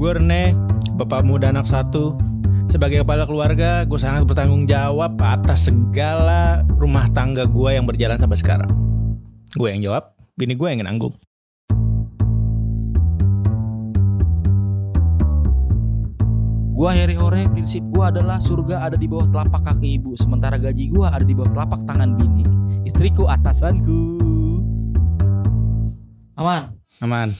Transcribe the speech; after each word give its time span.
Gue 0.00 0.16
Rene, 0.16 0.56
bapak 0.96 1.28
muda 1.28 1.52
anak 1.52 1.68
satu. 1.68 2.16
Sebagai 2.72 3.04
kepala 3.04 3.28
keluarga, 3.28 3.84
gue 3.84 4.00
sangat 4.00 4.24
bertanggung 4.24 4.64
jawab 4.64 5.20
atas 5.20 5.68
segala 5.68 6.64
rumah 6.80 7.04
tangga 7.12 7.44
gue 7.44 7.76
yang 7.76 7.84
berjalan 7.84 8.16
sampai 8.16 8.40
sekarang. 8.40 8.72
Gue 9.52 9.76
yang 9.76 9.84
jawab, 9.84 10.16
bini 10.40 10.56
gue 10.56 10.68
yang 10.72 10.88
nanggung. 10.88 11.12
Gua 16.72 16.96
Heri 16.96 17.12
Hore, 17.20 17.44
prinsip 17.52 17.84
gua 17.92 18.08
adalah 18.08 18.40
surga 18.40 18.88
ada 18.88 18.96
di 18.96 19.04
bawah 19.04 19.28
telapak 19.28 19.68
kaki 19.68 20.00
ibu, 20.00 20.16
sementara 20.16 20.56
gaji 20.56 20.88
gua 20.88 21.12
ada 21.12 21.28
di 21.28 21.36
bawah 21.36 21.52
telapak 21.52 21.84
tangan 21.84 22.16
bini. 22.16 22.48
Istriku 22.88 23.28
atasanku. 23.28 24.00
Aman. 26.40 26.72
Aman, 27.04 27.36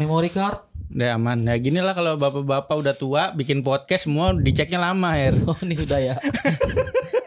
Memory 0.00 0.32
card. 0.32 0.65
Udah 0.88 1.08
aman. 1.14 1.38
Ya 1.42 1.54
gini 1.56 1.78
lah 1.78 1.92
kalau 1.92 2.14
bapak-bapak 2.14 2.76
udah 2.76 2.94
tua, 2.94 3.22
bikin 3.32 3.60
podcast 3.60 4.06
semua 4.06 4.32
diceknya 4.32 4.78
lama, 4.80 5.12
Her. 5.12 5.34
Oh 5.48 5.58
ini 5.60 5.74
udah 5.74 6.00
ya. 6.02 6.14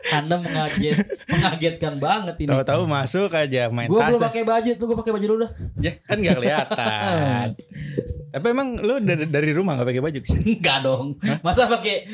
Anda 0.09 0.41
mengaget, 0.41 1.05
mengagetkan 1.29 2.01
banget 2.01 2.41
ini. 2.41 2.49
Tahu-tahu 2.49 2.89
masuk 2.89 3.29
aja 3.29 3.69
main 3.69 3.85
Gua 3.85 4.01
tas. 4.01 4.09
belum 4.09 4.21
pakai 4.25 4.41
baju 4.41 4.69
tuh, 4.73 4.85
gua 4.89 4.97
pakai 4.97 5.13
baju 5.13 5.25
dulu 5.27 5.39
dah. 5.45 5.51
Ya, 5.77 5.93
kan 6.01 6.17
gak 6.17 6.35
kelihatan. 6.35 7.47
Tapi 8.33 8.45
emang 8.49 8.77
lu 8.81 8.97
dari, 9.01 9.29
dari 9.29 9.51
rumah 9.53 9.77
gak 9.77 9.85
pakai 9.85 10.01
baju? 10.01 10.19
Enggak 10.25 10.77
dong. 10.81 11.07
Masa 11.45 11.69
pakai 11.69 12.09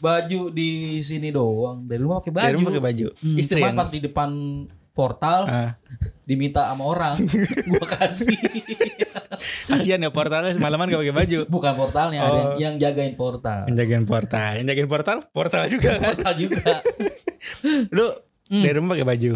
baju 0.00 0.48
di 0.48 0.96
sini 1.00 1.28
doang? 1.28 1.84
Dari 1.84 2.00
rumah 2.00 2.24
pakai 2.24 2.32
baju. 2.32 2.46
Dari 2.48 2.56
rumah 2.56 2.70
pakai 2.72 2.84
baju. 2.88 3.06
Hmm, 3.20 3.36
Istri 3.36 3.58
yang 3.60 3.76
pas 3.76 3.90
di 3.92 4.00
depan 4.00 4.30
portal 4.96 5.40
Ah, 5.44 5.70
diminta 6.24 6.72
sama 6.72 6.88
orang, 6.88 7.20
gua 7.68 7.84
kasih. 7.84 8.32
Kasihan 9.66 9.98
ya 9.98 10.10
portalnya 10.10 10.52
semalaman 10.52 10.88
gak 10.88 11.00
pakai 11.02 11.16
baju. 11.16 11.40
Bukan 11.46 11.72
portalnya, 11.74 12.18
ada 12.20 12.30
yang, 12.32 12.46
Oh. 12.46 12.56
yang 12.56 12.74
jagain 12.76 13.14
portal. 13.14 13.60
Yang 13.66 13.76
jagain 13.78 14.04
portal, 14.04 14.50
yang 14.56 14.66
jagain 14.66 14.88
portal, 14.88 15.16
portal 15.28 15.62
juga 15.66 15.90
kan. 15.96 16.12
Portal 16.12 16.34
juga. 16.34 16.72
Lu 17.96 18.06
Hmm. 18.46 18.62
dari 18.62 18.74
rumah 18.78 18.94
pakai 18.94 19.06
baju. 19.06 19.32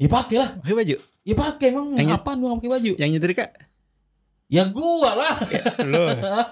Ya 0.00 0.08
pakai 0.08 0.36
lah. 0.40 0.50
Pakai 0.56 0.76
baju. 0.76 0.96
Ya 1.24 1.34
pakai 1.34 1.66
emang 1.68 1.86
Yang- 1.92 2.16
apaan 2.16 2.36
lu 2.36 2.44
nggak 2.48 2.58
pakai 2.60 2.72
baju? 2.72 2.92
Yang 2.96 3.10
nyetrika 3.12 3.46
Ya 4.44 4.62
gua 4.68 5.10
lah. 5.12 5.34
lu, 5.82 6.04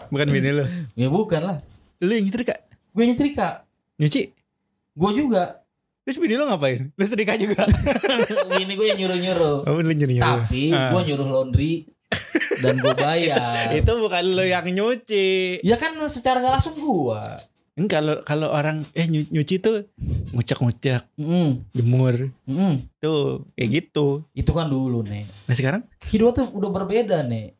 bukan 0.08 0.26
bini 0.28 0.50
lu. 0.52 0.64
ya 1.00 1.08
bukan 1.08 1.40
lah. 1.44 1.58
Lu 2.00 2.12
yang 2.12 2.24
nyetrika. 2.24 2.56
Gue 2.92 3.04
nyetrika. 3.04 3.64
Nyuci. 4.00 4.32
Gua 4.92 5.12
juga. 5.12 5.64
Terus 6.02 6.18
bini 6.18 6.34
lu 6.34 6.44
ngapain? 6.44 6.90
Lu 6.92 7.04
setrika 7.06 7.38
juga. 7.38 7.62
Ini 8.58 8.72
gue 8.74 8.86
yang 8.90 8.98
nyuruh-nyuruh. 8.98 9.56
Oh, 9.64 9.78
lu 9.78 9.92
Tapi 10.18 10.74
Ah. 10.74 10.90
gua 10.90 11.00
nyuruh 11.06 11.28
laundry 11.30 11.86
dan 12.58 12.74
gue 12.76 12.94
bayar. 12.94 13.72
Itu 13.78 13.92
bukan 13.96 14.24
lu 14.28 14.44
yang 14.44 14.64
nyuci. 14.64 15.60
Ya 15.60 15.74
kan 15.74 15.94
secara 16.06 16.38
nggak 16.38 16.54
langsung 16.54 16.74
gua. 16.74 17.40
Enggak 17.72 17.98
kalau 17.98 18.16
kalau 18.22 18.48
orang 18.50 18.84
eh 18.92 19.04
nyu- 19.04 19.28
nyuci 19.28 19.56
tuh 19.56 19.88
ngucek-ngucek, 20.30 21.08
Mm, 21.16 21.64
jemur. 21.72 22.28
mm. 22.44 22.74
Tuh, 22.98 23.48
kayak 23.54 23.68
gitu. 23.72 24.28
Itu 24.30 24.52
kan 24.52 24.68
dulu 24.68 25.00
nih. 25.02 25.24
Nah, 25.24 25.54
sekarang 25.54 25.80
Kehidupan 25.98 26.32
tuh 26.34 26.46
udah 26.52 26.70
berbeda 26.70 27.24
nih. 27.24 27.56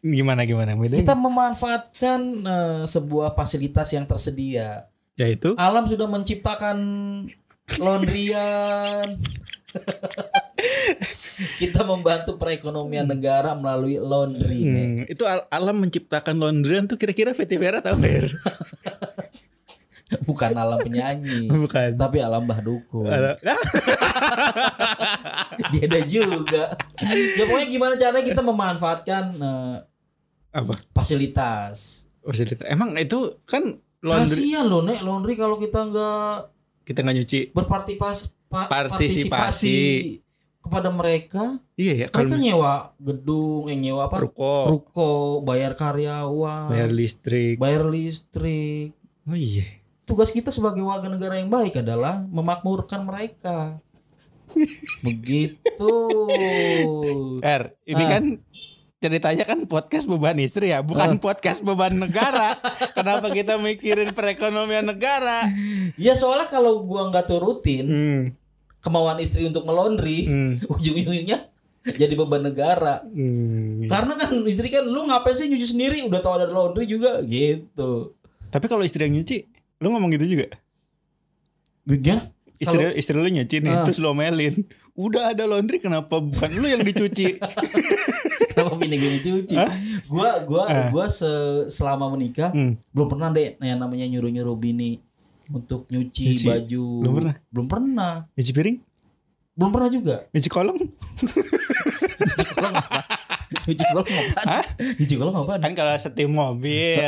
gimana 0.00 0.42
gimana 0.42 0.72
bedanya? 0.72 1.02
Kita 1.02 1.12
memanfaatkan 1.12 2.20
eh, 2.38 2.82
sebuah 2.86 3.34
fasilitas 3.34 3.90
yang 3.90 4.06
tersedia. 4.06 4.88
Yaitu 5.14 5.52
Alam 5.54 5.84
sudah 5.84 6.06
menciptakan 6.06 6.76
laundryan. 7.76 9.20
Kita 11.56 11.82
membantu 11.82 12.36
perekonomian 12.36 13.04
negara 13.04 13.52
melalui 13.52 13.96
laundry. 13.96 14.60
Hmm, 14.60 14.96
itu 15.04 15.22
al- 15.22 15.48
alam 15.48 15.76
menciptakan 15.78 16.36
laundryan 16.36 16.84
tuh 16.84 16.94
kira-kira 16.94 17.32
Fetty 17.32 17.56
Vera 17.56 17.80
tahu 17.80 17.96
nggak? 17.96 18.28
Bukan 20.22 20.54
alam 20.54 20.78
penyanyi, 20.78 21.50
Bukan. 21.50 21.98
tapi 21.98 22.22
alam 22.22 22.46
Mbah 22.46 22.60
Dukun. 22.60 23.10
Ala- 23.10 23.34
Ah, 23.42 23.58
Dia 25.72 25.82
ada 25.84 26.00
juga. 26.04 26.78
Ya 26.96 27.42
pokoknya 27.42 27.66
gimana 27.66 27.94
caranya 27.96 28.22
kita 28.22 28.38
memanfaatkan 28.40 29.24
eh, 29.34 29.76
apa? 30.52 30.72
fasilitas. 30.92 32.06
Fasilitas. 32.20 32.62
Emang 32.64 32.94
itu 32.94 33.18
kan 33.42 33.66
laundry 33.98 34.46
Kasihan 34.46 34.64
loh 34.64 34.80
nek 34.80 35.02
laundry 35.02 35.34
kalau 35.34 35.56
kita 35.56 35.82
nggak 35.84 36.32
kita 36.84 36.98
nggak 37.02 37.16
nyuci. 37.16 37.40
berpartisipasi 37.50 38.30
Partisipasi. 38.46 39.78
Kepada 40.66 40.90
mereka. 40.90 41.62
Iya 41.72 41.92
ya 41.94 42.06
Mereka 42.08 42.18
kalau 42.26 42.36
nyewa 42.36 42.72
gedung, 42.98 43.62
yang 43.66 43.80
nyewa 43.80 44.02
apa? 44.06 44.18
ruko, 44.20 44.54
Ruko, 44.68 45.10
bayar 45.40 45.72
karyawan, 45.72 46.68
bayar 46.68 46.90
listrik. 46.90 47.56
bayar 47.56 47.86
listrik. 47.86 48.90
Oh 49.24 49.32
iya. 49.32 49.64
Tugas 50.02 50.28
kita 50.28 50.50
sebagai 50.50 50.82
warga 50.82 51.06
negara 51.06 51.34
yang 51.34 51.48
baik 51.48 51.78
adalah 51.78 52.22
memakmurkan 52.24 53.02
mereka. 53.02 53.78
Begitu. 55.06 55.90
Er, 57.40 57.74
ini 57.82 57.98
Ah. 58.00 58.10
kan 58.12 58.24
ceritanya 58.96 59.44
kan 59.44 59.58
podcast 59.64 60.06
beban 60.06 60.38
istri 60.38 60.70
ya, 60.70 60.80
bukan 60.80 61.18
podcast 61.18 61.60
beban 61.60 61.98
negara. 61.98 62.56
Kenapa 62.96 63.28
kita 63.28 63.58
mikirin 63.58 64.10
perekonomian 64.10 64.86
negara? 64.86 65.46
Ya 65.94 66.14
soalnya 66.14 66.48
kalau 66.48 66.82
gua 66.82 67.10
nggak 67.10 67.26
turutin 67.26 67.86
Hmm, 67.86 68.22
kemauan 68.86 69.18
istri 69.18 69.42
untuk 69.42 69.66
melondri, 69.66 70.24
hmm, 70.24 70.52
ujung-ujungnya 70.72 71.50
jadi 71.84 72.14
beban 72.14 72.42
negara. 72.44 73.02
hmm. 73.02 73.86
Karena 73.86 74.14
kan 74.14 74.30
istri 74.44 74.66
kan 74.68 74.82
lu 74.82 75.02
ngapain 75.04 75.34
sih 75.34 75.46
nyuci 75.46 75.66
sendiri 75.68 76.02
udah 76.02 76.18
tahu 76.18 76.34
ada 76.36 76.46
laundry 76.46 76.82
juga 76.84 77.18
gitu. 77.20 78.14
Tapi 78.46 78.66
kalau 78.66 78.82
istri 78.82 79.02
yang 79.02 79.14
nyuci, 79.14 79.42
lu 79.78 79.90
ngomong 79.90 80.10
gitu 80.12 80.26
juga? 80.28 80.46
Gimana? 81.84 82.30
Istri 82.56 82.96
istri 82.96 83.14
lu 83.14 83.28
nyuci 83.28 83.56
nih, 83.60 83.70
Ah. 83.70 83.84
terus 83.84 83.98
lu 83.98 84.08
omelin. 84.08 84.64
Udah 84.96 85.30
ada 85.30 85.44
laundry 85.44 85.76
kenapa 85.76 86.16
bukan 86.16 86.48
lu 86.52 86.64
yang 86.64 86.80
dicuci? 86.80 87.36
Kenapa 88.50 88.72
bini 88.74 88.96
gue 88.96 89.20
dicuci? 89.20 89.52
Gua 90.08 90.40
gua 90.42 90.64
gua 90.88 91.06
se- 91.06 91.68
selama 91.68 92.08
menikah 92.08 92.48
Hmm. 92.48 92.80
belum 92.88 93.04
pernah 93.06 93.28
deh 93.28 93.60
yang 93.60 93.76
namanya 93.76 94.08
nyuruh-nyuruh 94.08 94.56
bini 94.56 95.04
untuk 95.48 95.86
nyuci, 95.86 96.24
Nyuci. 96.32 96.46
baju. 96.46 96.84
Belum 97.02 97.12
pernah? 97.14 97.34
Belum 97.48 97.66
pernah. 97.66 98.12
Nyuci 98.34 98.52
piring? 98.52 98.76
Belum 99.52 99.70
pernah 99.70 99.88
juga. 99.88 100.16
Nyuci 100.30 100.48
kolong? 100.48 100.76
Nyuci 100.76 102.44
kolong 102.52 102.74
apa? 102.74 103.00
Nyuci 103.64 103.84
kolong 103.84 104.06
apaan? 104.06 104.64
Nyuci 104.98 105.14
kolong 105.16 105.36
apaan? 105.38 105.60
Kan 105.60 105.72
kalau 105.72 105.94
setim 105.96 106.30
mobil, 106.30 107.00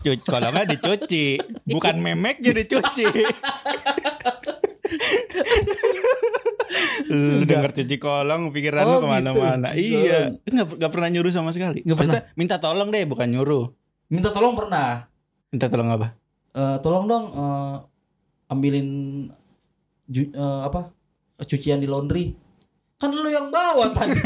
cuci 0.00 0.22
kolongnya 0.22 0.64
dicuci, 0.66 1.36
bukan 1.64 1.94
memek 1.98 2.40
jadi 2.40 2.62
dicuci. 2.62 3.04
Lu 7.10 7.44
denger 7.50 7.70
cuci 7.74 7.96
kolong 7.96 8.50
pikiran 8.50 8.84
lu 8.84 8.94
Oh, 8.96 9.00
ke 9.02 9.08
mana-mana 9.10 9.68
gitu. 9.74 10.08
Iya 10.08 10.38
nggak, 10.44 10.66
nggak 10.78 10.90
pernah 10.92 11.08
nyuruh 11.10 11.32
sama 11.32 11.50
sekali 11.50 11.80
Nggak 11.82 11.98
pernah. 11.98 12.22
Minta 12.34 12.56
tolong 12.58 12.88
deh 12.88 13.04
bukan 13.04 13.28
nyuruh 13.28 13.72
Minta 14.08 14.28
tolong 14.30 14.52
pernah. 14.54 15.08
Minta 15.48 15.66
tolong 15.66 15.88
apa? 15.90 16.12
Eh, 16.54 16.76
tolong 16.80 17.04
dong 17.04 17.24
eh, 17.28 17.76
ambilin 18.46 18.88
ju- 20.06 20.30
eh, 20.30 20.60
apa? 20.62 20.94
cucian 21.36 21.82
di 21.82 21.90
laundry. 21.90 22.30
Kan 22.94 23.10
lu 23.10 23.26
yang 23.26 23.50
bawa 23.50 23.90
tadi. 23.90 24.14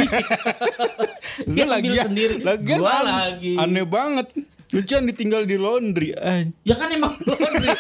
Lu 1.49 1.65
lagi 1.65 1.89
ya 1.91 2.05
sendiri. 2.05 2.45
Lagian 2.45 2.79
Gua 2.79 3.01
an- 3.01 3.09
lagi. 3.09 3.57
Aneh 3.57 3.83
banget 3.83 4.29
Cucian 4.69 5.09
ditinggal 5.09 5.49
di 5.49 5.57
laundry 5.57 6.13
Ay, 6.13 6.53
Ya 6.61 6.77
kan 6.77 6.93
emang 6.93 7.17
laundry. 7.25 7.73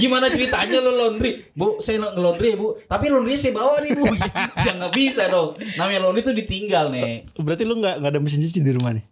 Gimana 0.00 0.32
ceritanya 0.32 0.80
lo 0.80 0.96
laundry? 0.96 1.44
Bu, 1.52 1.76
saya 1.78 2.00
laundry 2.08 2.48
ya, 2.48 2.58
Bu. 2.58 2.80
Tapi 2.80 3.12
laundry 3.12 3.36
saya 3.36 3.52
bawa 3.52 3.76
nih, 3.84 3.92
Bu. 3.92 4.08
ya 4.66 4.72
nggak 4.72 4.94
bisa 4.96 5.28
dong. 5.28 5.60
Namanya 5.76 6.00
laundry 6.00 6.24
tuh 6.24 6.32
ditinggal, 6.32 6.88
nih. 6.88 7.28
Berarti 7.36 7.68
lu 7.68 7.76
gak, 7.76 8.00
nggak 8.00 8.10
ada 8.10 8.18
mesin 8.18 8.40
cuci 8.40 8.58
di 8.58 8.72
rumah 8.72 8.96
nih? 8.96 9.04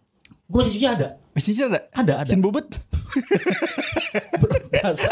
Gue 0.48 0.64
cuci 0.64 0.86
ada. 0.88 1.20
Mesin 1.34 1.50
cuci 1.50 1.62
ada? 1.64 1.80
Ada, 1.90 2.12
ada. 2.16 2.24
Mesin 2.24 2.40
bubut? 2.40 2.66
Masa, 4.74 5.08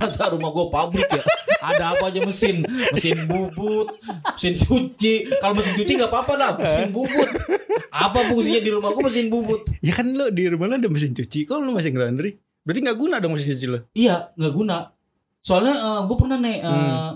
masa 0.00 0.32
rumah 0.32 0.48
gue 0.48 0.66
pabrik 0.70 1.04
ya. 1.04 1.20
Ada 1.60 1.92
apa 1.92 2.08
aja 2.08 2.24
mesin, 2.24 2.64
mesin 2.88 3.26
bubut, 3.26 3.92
mesin 4.32 4.54
cuci. 4.56 5.28
Kalau 5.38 5.52
mesin 5.52 5.76
cuci 5.76 5.92
nggak 5.94 6.08
apa-apa 6.08 6.32
lah, 6.34 6.50
mesin 6.56 6.88
bubut. 6.88 7.28
Apa 7.90 8.24
fungsinya 8.26 8.58
di 8.58 8.70
rumah 8.70 8.90
gue 8.90 9.04
mesin 9.04 9.28
bubut? 9.28 9.68
Ya 9.78 9.92
kan 9.92 10.08
lu 10.08 10.30
di 10.30 10.48
rumah 10.48 10.66
lu 10.66 10.74
ada 10.76 10.88
mesin 10.88 11.12
cuci 11.12 11.44
Kok 11.44 11.60
lu 11.60 11.74
masih 11.74 11.92
laundry? 11.92 12.38
Berarti 12.64 12.80
gak 12.80 12.96
guna 12.96 13.20
dong 13.20 13.36
mesin 13.36 13.52
cuci 13.52 13.66
lu 13.68 13.78
Iya, 13.92 14.32
nggak 14.34 14.52
guna. 14.52 14.76
Soalnya 15.38 15.74
gue 16.02 16.16
pernah 16.16 16.38
nih, 16.40 16.56
eh, 16.56 16.70
Hmm. 16.70 17.12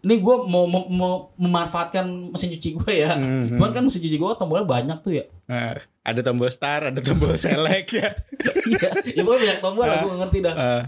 ini 0.00 0.14
gue 0.18 0.36
mau, 0.44 0.64
mau, 0.66 0.82
mau 0.88 1.12
memanfaatkan 1.36 2.04
mesin 2.34 2.50
cuci 2.50 2.68
gue 2.74 2.92
ya. 2.96 3.14
Hmm, 3.14 3.54
Cuman 3.54 3.70
kan 3.70 3.82
mesin 3.84 4.02
cuci 4.02 4.16
gue 4.16 4.30
tombolnya 4.34 4.66
banyak 4.66 4.98
tuh 4.98 5.12
ya. 5.14 5.24
Nah, 5.46 5.78
Ada 6.00 6.20
tombol 6.22 6.48
start 6.48 6.88
Ada 6.88 7.00
tombol 7.00 7.36
select 7.36 7.92
ya 7.92 8.08
Iya, 8.70 8.88
ya 9.10 9.20
pokoknya 9.20 9.40
banyak 9.46 9.58
tombol 9.60 9.84
lah, 9.84 10.00
gue 10.00 10.14
ngerti 10.16 10.38
dah. 10.40 10.54
Ah, 10.54 10.82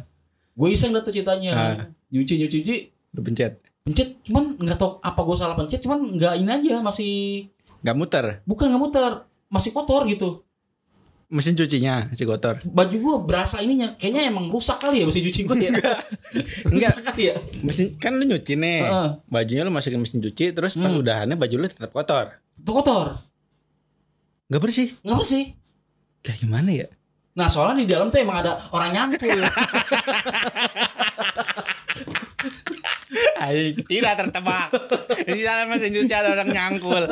Gue 0.52 0.68
iseng 0.70 0.90
dah 0.90 1.00
tuh 1.00 1.10
ceritanya. 1.10 1.52
Ah. 1.52 1.76
Nyuci, 2.08 2.36
nyuci, 2.36 2.56
nyuci. 2.60 2.76
Lu 3.10 3.20
pencet 3.20 3.60
Pencet, 3.82 4.14
cuman 4.22 4.54
nggak 4.56 4.76
tahu 4.76 5.00
apa 5.00 5.20
gue 5.20 5.36
salah 5.36 5.52
pencet, 5.52 5.80
cuman 5.80 6.14
nggak 6.14 6.32
ini 6.36 6.48
aja, 6.48 6.74
masih 6.78 7.12
Gak 7.80 7.92
muter 7.92 8.38
bukan 8.44 8.70
nggak 8.70 8.78
muter, 8.80 9.12
masih 9.48 9.70
kotor 9.70 10.06
gitu. 10.06 10.46
mesin 11.26 11.52
cucinya 11.52 12.12
si 12.12 12.22
kotor. 12.22 12.60
Baju 12.62 12.92
gue 12.92 13.16
berasa 13.24 13.58
ininya 13.58 13.96
kayaknya 13.96 14.28
emang 14.28 14.46
rusak 14.48 14.76
kali 14.78 15.00
ya 15.00 15.08
mesin 15.08 15.24
cuci 15.24 15.40
gue 15.42 15.56
ya. 15.58 15.72
rusak 16.72 16.98
kali 17.02 17.22
ya. 17.26 17.34
Mesin 17.58 17.96
kan 17.96 18.14
lu 18.14 18.22
nyuci 18.22 18.52
nih. 18.52 18.84
Heeh. 18.84 19.08
Bajunya 19.26 19.64
lu 19.64 19.72
masukin 19.72 19.96
mesin 19.96 20.20
cuci 20.20 20.52
terus 20.52 20.72
pas 20.72 20.86
Hmm. 20.86 21.00
udahannya 21.00 21.34
baju 21.34 21.54
lu 21.56 21.66
tetap 21.66 21.88
kotor. 21.88 22.36
Itu 22.54 22.70
kotor, 22.70 23.16
Gak 24.52 24.60
bersih. 24.60 24.92
nggak 25.00 25.16
bersih. 25.16 25.56
Kayak 26.20 26.38
gimana 26.44 26.68
ya? 26.68 26.84
Nah 27.32 27.48
soalnya 27.48 27.80
di 27.80 27.88
dalam 27.88 28.12
tuh 28.12 28.20
emang 28.20 28.44
ada 28.44 28.68
orang 28.68 28.92
nyangkul. 28.92 29.40
Aing 33.40 33.76
tidak 33.84 34.12
tertebak. 34.18 34.68
Di 35.22 35.40
dalam 35.44 35.68
mesin 35.68 35.92
cuci 35.92 36.14
ada 36.14 36.32
orang 36.32 36.48
nyangkul. 36.48 37.04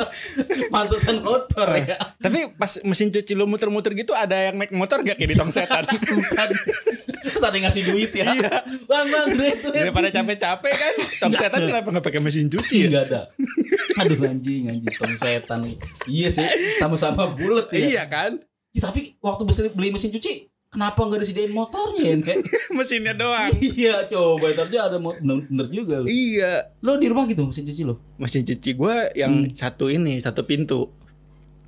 Mantusan 0.73 1.21
kotor 1.21 1.69
ya. 1.77 1.97
Tapi 2.17 2.53
pas 2.57 2.81
mesin 2.81 3.13
cuci 3.13 3.33
lu 3.37 3.45
muter-muter 3.45 3.93
gitu 3.93 4.17
ada 4.17 4.33
yang 4.33 4.57
naik 4.57 4.73
motor 4.73 5.05
gak 5.05 5.17
kayak 5.17 5.29
di 5.29 5.37
tong 5.37 5.53
setan? 5.53 5.85
Bukan. 6.17 6.49
Terus 7.21 7.43
ada 7.45 7.55
yang 7.55 7.65
ngasih 7.69 7.83
duit 7.93 8.11
ya. 8.11 8.25
Iya. 8.33 8.53
Bang 8.89 9.07
bang 9.07 9.27
duit 9.37 9.57
duit. 9.61 9.81
Daripada 9.85 10.09
capek-capek 10.09 10.73
kan, 10.73 10.93
tong 11.21 11.33
setan 11.37 11.59
kenapa 11.69 11.87
nggak 11.93 12.05
pakai 12.05 12.21
mesin 12.21 12.49
cuci 12.49 12.77
ya? 12.85 12.87
Enggak 12.89 13.03
ada. 13.07 13.21
Aduh 14.01 14.19
anjing 14.25 14.73
anjing 14.73 14.93
tong 14.97 15.15
setan. 15.15 15.59
Iya 16.09 16.29
sih, 16.33 16.47
sama-sama 16.81 17.29
bulat 17.31 17.69
ya. 17.71 17.79
Iya 17.79 18.03
kan? 18.09 18.31
Ya, 18.71 18.87
tapi 18.87 19.19
waktu 19.19 19.43
beli 19.75 19.91
mesin 19.91 20.15
cuci, 20.15 20.47
kenapa 20.71 21.03
nggak 21.03 21.19
disediain 21.21 21.51
motornya 21.51 22.01
ya? 22.01 22.15
Nek? 22.15 22.37
Mesinnya 22.79 23.11
doang. 23.13 23.51
iya, 23.59 24.07
coba 24.07 24.55
ntar 24.55 24.71
aja 24.71 24.87
ada 24.87 24.97
bener, 24.97 25.43
bener 25.51 25.67
juga 25.67 25.99
lu. 25.99 26.07
Iya. 26.07 26.71
Lo 26.79 26.95
di 26.95 27.11
rumah 27.11 27.27
gitu 27.27 27.43
mesin 27.43 27.67
cuci 27.67 27.83
lo? 27.83 27.99
Mesin 28.15 28.47
cuci 28.47 28.69
gua 28.73 29.11
yang 29.11 29.51
satu 29.51 29.91
ini, 29.91 30.17
satu 30.23 30.47
pintu. 30.47 30.87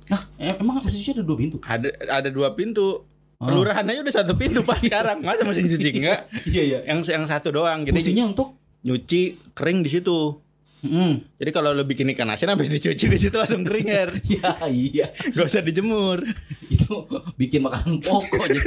Nah, 0.08 0.24
em- 0.40 0.56
emang 0.56 0.80
mesin 0.80 0.96
cuci 0.96 1.10
ada 1.12 1.22
dua 1.22 1.36
pintu? 1.36 1.56
Ada 1.60 1.88
ada 2.08 2.28
dua 2.32 2.56
pintu. 2.56 3.04
Oh. 3.36 3.44
Kelurahan 3.44 3.84
aja 3.84 4.00
udah 4.00 4.14
satu 4.24 4.32
pintu 4.40 4.64
pas 4.64 4.80
sekarang. 4.84 5.20
Masa 5.20 5.44
mesin 5.44 5.68
cuci 5.68 5.88
enggak? 6.00 6.24
Iya 6.48 6.62
iya. 6.64 6.78
Yang 6.88 7.12
yang 7.12 7.28
satu 7.28 7.52
doang. 7.52 7.84
Jadi 7.84 7.92
Fungsinya 7.92 8.24
untuk 8.32 8.56
nyuci 8.80 9.36
kering 9.52 9.84
di 9.84 9.90
situ. 9.92 10.40
Hmm. 10.84 11.24
Jadi 11.40 11.50
kalau 11.50 11.72
lo 11.72 11.82
bikin 11.82 12.12
ikan 12.12 12.28
asin 12.28 12.52
habis 12.52 12.68
dicuci 12.68 13.08
di 13.08 13.16
situ 13.16 13.32
langsung 13.32 13.64
kering 13.64 13.88
Her. 13.88 14.10
Iya 14.28 14.52
iya. 14.68 15.06
Gak 15.32 15.48
usah 15.48 15.64
dijemur. 15.64 16.20
Itu 16.68 17.08
bikin 17.34 17.64
makanan 17.64 18.04
pokok 18.04 18.44
jadi 18.52 18.60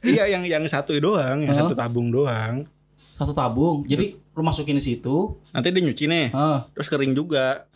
iya 0.00 0.24
yang 0.32 0.48
yang 0.48 0.64
satu 0.64 0.96
doang, 0.96 1.44
yang 1.44 1.52
satu 1.52 1.76
tabung 1.76 2.08
doang. 2.08 2.64
satu 3.12 3.36
tabung. 3.36 3.84
Jadi 3.84 4.16
lu 4.32 4.40
masukin 4.40 4.80
di 4.80 4.82
situ. 4.82 5.36
Nanti 5.52 5.68
dia 5.68 5.84
nyuci 5.84 6.04
nih. 6.08 6.26
Ah. 6.32 6.64
Terus 6.72 6.88
kering 6.88 7.12
juga. 7.12 7.68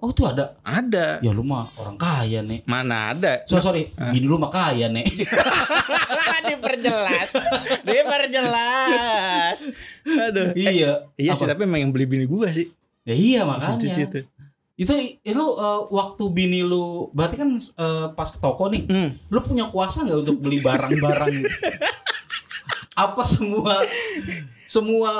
Oh 0.00 0.08
tuh 0.10 0.30
ada. 0.30 0.56
Ada. 0.64 1.20
Ya 1.20 1.30
lu 1.30 1.44
mah 1.44 1.68
orang 1.76 2.00
kaya 2.00 2.40
nih. 2.40 2.64
Mana 2.64 3.12
ada? 3.12 3.42
So, 3.44 3.58
sorry, 3.58 3.90
bini 3.94 4.24
lu 4.24 4.38
mah 4.38 4.48
kaya 4.48 4.86
nih. 4.88 5.02
Diperjelas. 6.48 7.30
Diperjelas. 7.82 9.58
Aduh. 10.06 10.54
iya. 10.58 11.06
Iya 11.18 11.32
sih, 11.34 11.44
Apa? 11.46 11.54
tapi 11.54 11.66
emang 11.66 11.82
yang 11.82 11.92
beli 11.92 12.06
bini 12.06 12.24
gua 12.24 12.50
sih. 12.50 12.70
Ya 13.08 13.14
iya 13.14 13.40
Mesin 13.42 13.80
cuci 13.80 13.88
makanya. 13.88 14.04
itu. 14.04 14.18
Itu 14.78 14.92
lu 15.32 15.46
eh, 15.56 15.80
waktu 15.90 16.22
bini 16.28 16.60
lu 16.60 17.08
berarti 17.10 17.34
kan 17.34 17.50
eh, 17.56 18.06
pas 18.12 18.28
ke 18.28 18.36
toko 18.36 18.68
nih, 18.68 18.84
Hmm. 18.84 19.10
lu 19.26 19.40
punya 19.40 19.66
kuasa 19.66 20.04
nggak 20.04 20.18
untuk 20.22 20.38
beli 20.38 20.60
barang-barang? 20.60 21.34
Apa 22.94 23.22
semua 23.22 23.80
semua 24.64 25.12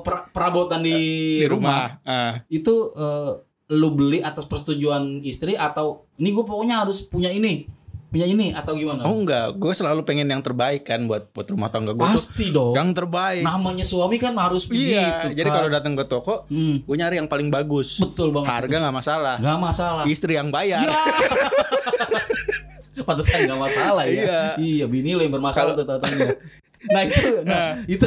per- 0.00 0.28
perabotan 0.28 0.82
di, 0.82 0.98
Di 1.38 1.46
rumah, 1.46 2.00
rumah. 2.00 2.02
Ah. 2.02 2.32
itu 2.48 2.74
eh, 2.92 3.32
lu 3.70 3.88
beli 3.92 4.18
atas 4.18 4.42
persetujuan 4.42 5.20
istri 5.22 5.52
atau 5.52 6.08
ini 6.16 6.32
gue 6.32 6.42
pokoknya 6.42 6.82
harus 6.82 7.04
punya 7.04 7.28
ini, 7.28 7.68
punya 8.08 8.24
ini 8.24 8.50
atau 8.50 8.72
gimana? 8.72 9.04
Oh 9.04 9.12
enggak, 9.14 9.52
gue 9.54 9.68
selalu 9.70 10.00
pengen 10.02 10.24
yang 10.26 10.40
terbaik 10.40 10.82
kan 10.82 11.04
buat 11.04 11.28
buat 11.28 11.44
rumah 11.46 11.68
tangga 11.68 11.92
gue 11.92 12.00
tuh. 12.00 12.16
Pasti 12.16 12.48
dong. 12.48 12.72
Yang 12.72 12.90
terbaik. 12.96 13.44
Namanya 13.44 13.84
suami 13.84 14.16
kan 14.16 14.32
harus 14.34 14.64
iya, 14.68 15.24
begitu. 15.24 15.36
jadi 15.36 15.48
kan. 15.48 15.54
kalau 15.54 15.68
datang 15.70 15.92
ke 15.92 16.04
toko, 16.04 16.34
Hmm, 16.46 16.80
gue 16.80 16.96
nyari 16.96 17.16
yang 17.16 17.26
paling 17.26 17.48
bagus. 17.48 17.98
betul 17.98 18.28
banget. 18.30 18.48
Harga 18.50 18.76
nggak 18.80 18.96
masalah. 18.96 19.36
nggak 19.36 19.58
masalah. 19.58 20.02
Istri 20.04 20.32
yang 20.34 20.48
bayar. 20.48 20.80
Ya. 20.80 20.96
Pantesan 23.06 23.46
nggak 23.46 23.60
masalah 23.62 24.04
ya. 24.04 24.12
Iya. 24.12 24.40
Iya, 24.58 24.84
bini 24.86 25.12
lo 25.12 25.22
yang 25.22 25.32
bermasalah 25.32 25.72
Kalau- 25.72 25.78
tuh 25.78 25.86
tatanya. 25.88 26.28
Nah 26.88 27.02
itu, 27.04 27.20
nah, 27.50 27.66
itu 27.86 28.06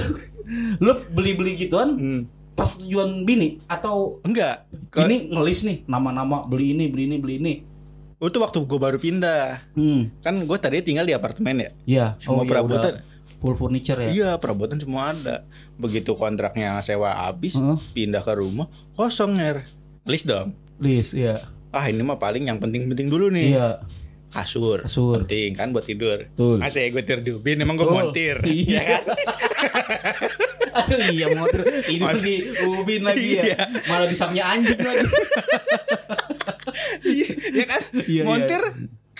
lu 0.77 0.94
beli-beli 1.09 1.56
gituan 1.57 1.95
Hmm. 1.95 2.21
pas 2.51 2.68
tujuan 2.75 3.24
bini 3.24 3.63
atau 3.65 4.19
Enggak. 4.21 4.68
Ini 4.92 5.31
ngelis 5.31 5.63
nih 5.63 5.77
nama-nama 5.86 6.44
beli 6.44 6.74
ini 6.74 6.86
beli 6.86 7.04
ini 7.06 7.18
beli 7.18 7.36
ini. 7.38 7.54
Itu 8.21 8.38
waktu 8.38 8.57
gue 8.62 8.79
baru 8.79 8.97
pindah. 9.01 9.73
Hmm, 9.73 10.13
Kan 10.21 10.45
gue 10.45 10.57
tadi 10.62 10.85
tinggal 10.85 11.09
di 11.09 11.18
apartemen 11.18 11.57
ya. 11.57 11.69
ya. 11.85 12.06
Semua 12.21 12.45
iya, 12.45 12.50
perabotan. 12.53 12.94
udah 12.94 13.09
full 13.41 13.57
furniture 13.57 13.97
ya. 13.97 14.09
Iya, 14.13 14.29
perabotan 14.38 14.77
semua 14.77 15.09
ada. 15.09 15.50
Begitu 15.81 16.13
kontraknya 16.13 16.77
sewa 16.85 17.25
habis, 17.25 17.57
Heeh. 17.57 17.77
pindah 17.97 18.21
ke 18.21 18.38
rumah, 18.38 18.69
kosong 18.94 19.33
ner. 19.33 19.65
List 20.06 20.29
dong. 20.29 20.53
List, 20.77 21.18
ya. 21.18 21.50
Ah 21.73 21.89
ini 21.89 22.06
mah 22.06 22.21
paling 22.21 22.45
yang 22.45 22.62
penting-penting 22.62 23.09
dulu 23.09 23.33
nih. 23.33 23.57
Iya, 23.57 23.81
Kasur. 24.31 24.88
Kasur. 24.88 25.27
Penting 25.27 25.51
kan 25.59 25.75
buat 25.75 25.83
tidur. 25.83 26.23
betul. 26.31 26.56
Masih 26.56 26.88
gue 26.88 27.03
tidur 27.03 27.19
di 27.19 27.31
ubin, 27.35 27.57
emang 27.59 27.75
gue 27.75 27.89
montir. 27.89 28.39
Iya. 28.47 28.63
Ya 28.71 28.81
kan? 28.88 29.03
Aduh 30.71 31.00
iya 31.15 31.27
motor 31.35 31.62
tidur 31.83 32.15
di 32.15 32.35
ubin 32.63 33.01
lagi 33.03 33.27
ya. 33.35 33.44
Iya. 33.44 33.59
Malah 33.91 34.07
di 34.07 34.15
sapnya 34.15 34.44
anjing 34.47 34.79
lagi. 34.79 35.03
Iya 37.04 37.66
kan? 37.66 37.81
Iya, 38.06 38.22
montir 38.24 38.62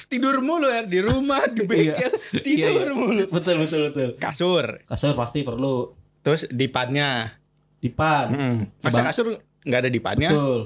tidur 0.08 0.42
mulu 0.42 0.66
ya 0.66 0.82
di 0.82 0.98
rumah, 0.98 1.46
di 1.46 1.62
bengkel, 1.62 2.10
tidur 2.42 2.70
Iya, 2.74 2.90
iya. 2.90 2.92
mulu. 2.92 3.24
Betul 3.30 3.62
betul 3.62 3.80
betul. 3.88 4.10
Kasur. 4.18 4.82
Kasur 4.84 5.14
pasti 5.14 5.42
perlu 5.42 5.94
Terus 6.22 6.46
dipannya. 6.48 7.38
dipan. 7.82 8.26
Hmm. 8.30 8.58
Masa 8.80 9.02
kasur 9.02 9.42
nggak 9.62 9.80
ada 9.82 9.90
dipannya? 9.90 10.30
Betul. 10.30 10.60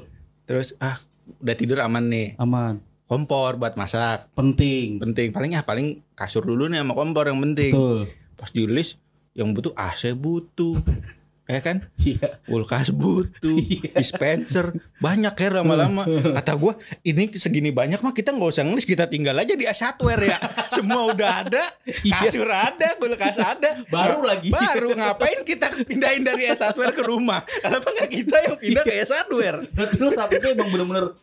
Terus 0.44 0.75
ah 0.77 1.00
udah 1.39 1.56
tidur 1.56 1.80
aman 1.80 2.06
nih. 2.06 2.36
Aman. 2.36 2.83
Kompor 3.06 3.56
buat 3.56 3.75
masak. 3.75 4.31
Penting. 4.36 5.00
Penting. 5.00 5.31
Paling 5.31 5.56
ya 5.56 5.63
paling 5.63 6.04
kasur 6.12 6.44
dulu 6.44 6.68
nih 6.68 6.83
sama 6.83 6.92
kompor 6.92 7.28
yang 7.28 7.39
penting. 7.39 7.71
Betul. 7.71 8.00
Pas 8.36 8.51
di 8.51 8.68
list 8.68 9.00
yang 9.31 9.51
butuh 9.51 9.71
AC 9.75 10.12
butuh. 10.12 10.75
ya 11.45 11.62
kan? 11.62 11.86
Iya. 12.01 12.42
Kulkas 12.45 12.89
butuh, 12.89 13.57
Iya. 13.65 14.01
dispenser 14.01 14.74
banyak 14.97 15.33
ya 15.38 15.50
lama-lama. 15.62 16.03
Kata 16.42 16.53
gua 16.57 16.74
ini 17.06 17.30
segini 17.38 17.69
banyak 17.69 18.02
mah 18.02 18.14
kita 18.14 18.33
nggak 18.33 18.49
usah 18.49 18.66
ngelis 18.66 18.85
kita 18.85 19.06
tinggal 19.06 19.37
aja 19.37 19.54
di 19.54 19.66
hardware 19.66 20.23
ya. 20.25 20.37
Semua 20.75 21.14
udah 21.14 21.45
ada, 21.45 21.64
kasur 21.85 22.49
ada, 22.49 22.97
kulkas 22.97 23.37
ada. 23.37 23.85
Baru 23.87 24.25
lagi. 24.25 24.49
Baru 24.49 24.94
ngapain 24.97 25.45
kita 25.45 25.69
pindahin 25.85 26.25
dari 26.25 26.49
S 26.49 26.66
hardware 26.66 26.94
ke 26.94 27.04
rumah? 27.06 27.45
Kenapa 27.45 27.94
nggak 27.94 28.09
kita 28.09 28.35
yang 28.42 28.56
pindah 28.57 28.83
ke 28.83 28.94
S 29.06 29.11
hardware? 29.14 29.69
Berarti 29.69 29.95
lu 30.02 30.09
saat 30.11 30.30
itu 30.33 30.45
emang 30.49 30.69
bener-bener 30.73 31.14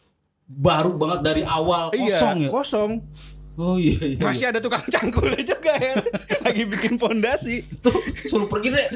baru 0.52 0.92
banget 1.00 1.20
dari 1.24 1.42
awal 1.48 1.88
kosong 1.94 2.36
iya, 2.44 2.46
ya? 2.46 2.50
kosong. 2.52 2.90
Oh 3.60 3.76
iya 3.76 4.16
iya. 4.16 4.18
Masih 4.18 4.48
ada 4.48 4.58
tukang 4.64 4.80
cangkulnya 4.88 5.44
juga 5.44 5.76
ya. 5.76 6.00
Lagi 6.48 6.64
bikin 6.64 6.96
pondasi. 6.96 7.68
Tuh 7.84 7.92
suruh 8.24 8.48
pergi 8.48 8.72
deh. 8.72 8.86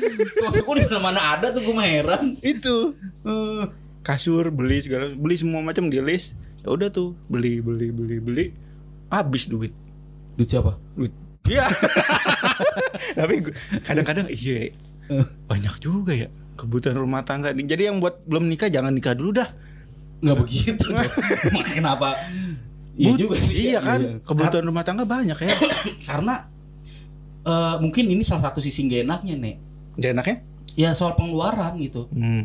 Waktu 0.40 0.64
gue 0.64 0.75
di 0.80 0.96
mana 0.96 1.36
ada 1.36 1.52
tuh 1.52 1.60
gue 1.60 1.76
heran. 1.76 2.40
Itu 2.40 2.96
Eh, 3.26 3.62
kasur 4.00 4.48
beli 4.48 4.80
segala 4.80 5.12
beli 5.12 5.36
semua 5.36 5.60
macam 5.60 5.92
di 5.92 6.00
list. 6.00 6.32
Ya 6.64 6.72
udah 6.72 6.88
tuh 6.88 7.12
beli 7.28 7.60
beli 7.60 7.92
beli 7.92 8.16
beli 8.16 8.44
habis 9.12 9.46
duit. 9.46 9.70
duit 10.36 10.48
siapa? 10.50 10.76
duit 10.98 11.12
iya 11.46 11.70
tapi 13.18 13.38
kadang-kadang 13.86 14.26
iya 14.28 14.75
banyak 15.46 15.75
juga 15.78 16.12
ya 16.12 16.28
kebutuhan 16.58 16.98
rumah 16.98 17.22
tangga 17.22 17.54
jadi 17.54 17.94
yang 17.94 18.02
buat 18.02 18.26
belum 18.26 18.50
nikah 18.50 18.66
jangan 18.66 18.92
nikah 18.92 19.14
dulu 19.14 19.40
dah 19.40 19.48
Enggak 20.16 20.48
begitu. 20.48 20.88
Makanya 21.54 21.72
kenapa? 21.76 22.08
Iya 22.97 23.11
But- 23.11 23.21
juga 23.21 23.37
sih. 23.38 23.55
iya 23.67 23.79
kan 23.79 24.00
Iya. 24.00 24.25
kebutuhan 24.25 24.65
rumah 24.65 24.81
tangga 24.81 25.05
banyak 25.05 25.37
ya 25.37 25.53
Karena 26.09 26.49
eh, 27.43 27.76
mungkin 27.79 28.05
ini 28.07 28.23
salah 28.23 28.49
satu 28.49 28.59
sisi 28.59 28.85
gak 28.85 29.05
enaknya 29.05 29.35
nek. 29.37 29.57
jadi 29.95 30.12
enaknya 30.12 30.37
Ya 30.75 30.93
soal 30.93 31.12
pengeluaran 31.12 31.76
gitu. 31.79 32.09
hmm. 32.11 32.43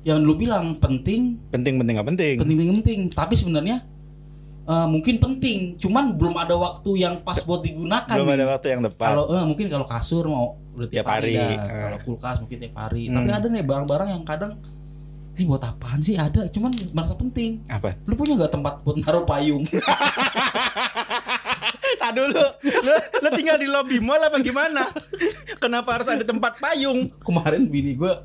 Yang 0.00 0.18
lu 0.20 0.34
bilang 0.36 0.76
penting, 0.76 1.36
penting 1.48 1.74
penting 1.74 1.94
nggak 1.94 2.06
penting 2.06 2.34
penting 2.36 2.56
penting 2.56 2.68
penting. 2.76 2.98
Tapi 3.08 3.34
sebenarnya 3.34 3.82
eh, 4.64 4.86
mungkin 4.86 5.16
penting. 5.16 5.74
Cuman 5.74 6.12
belum 6.12 6.34
ada 6.34 6.54
waktu 6.54 6.90
yang 6.96 7.18
pas 7.20 7.38
buat 7.40 7.60
digunakan. 7.60 8.06
belum 8.08 8.26
nih. 8.26 8.36
ada 8.36 8.46
waktu 8.48 8.66
yang 8.68 8.80
tepat 8.84 9.08
Kalau 9.08 9.24
eh, 9.28 9.44
mungkin 9.44 9.66
kalau 9.66 9.82
kasur 9.84 10.24
mau 10.24 10.46
udah 10.72 10.86
tiap, 10.86 11.02
Tiap 11.02 11.06
hari, 11.08 11.34
hari, 11.34 11.54
eh. 11.56 11.82
Kalau 11.82 11.98
kulkas 12.04 12.36
mungkin 12.38 12.56
tiap 12.60 12.74
hari. 12.76 13.02
Hmm. 13.06 13.14
Tapi 13.16 13.30
ada 13.32 13.46
nih 13.48 13.62
barang-barang 13.64 14.08
yang 14.08 14.22
kadang 14.24 14.52
ini 15.38 15.46
buat 15.46 15.62
apaan 15.62 16.02
sih? 16.02 16.18
Ada 16.18 16.50
cuman 16.50 16.74
merasa 16.90 17.14
penting. 17.14 17.62
Apa? 17.70 17.94
Lu 18.10 18.18
punya 18.18 18.34
nggak 18.34 18.58
tempat 18.58 18.82
buat 18.82 18.98
naruh 18.98 19.22
payung? 19.22 19.62
Tak 21.98 22.14
dulu. 22.14 22.44
Lu, 22.62 22.94
lu 22.94 23.28
tinggal 23.34 23.58
di 23.58 23.66
lobby 23.66 23.98
mall 23.98 24.22
apa 24.22 24.38
gimana? 24.38 24.86
Kenapa 25.58 25.98
harus 25.98 26.08
ada 26.08 26.22
tempat 26.22 26.56
payung? 26.56 27.10
Kemarin 27.20 27.66
bini 27.66 27.98
gua 27.98 28.22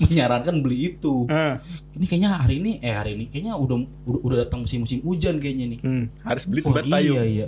menyarankan 0.00 0.64
beli 0.64 0.96
itu. 0.96 1.28
Hmm, 1.28 1.60
ini 1.94 2.04
kayaknya 2.08 2.30
hari 2.40 2.56
ini 2.58 2.80
eh 2.80 2.96
hari 2.96 3.20
ini 3.20 3.28
kayaknya 3.28 3.54
udah 3.60 3.76
udah, 4.08 4.20
udah 4.24 4.36
datang 4.48 4.64
musim 4.64 4.88
musim 4.88 5.04
hujan 5.04 5.36
kayaknya 5.36 5.76
nih. 5.76 5.80
Hmm, 5.84 6.04
harus 6.24 6.44
beli 6.48 6.64
Wah, 6.64 6.72
tempat 6.72 6.84
payung. 6.88 7.16
iya 7.20 7.24
iya. 7.28 7.46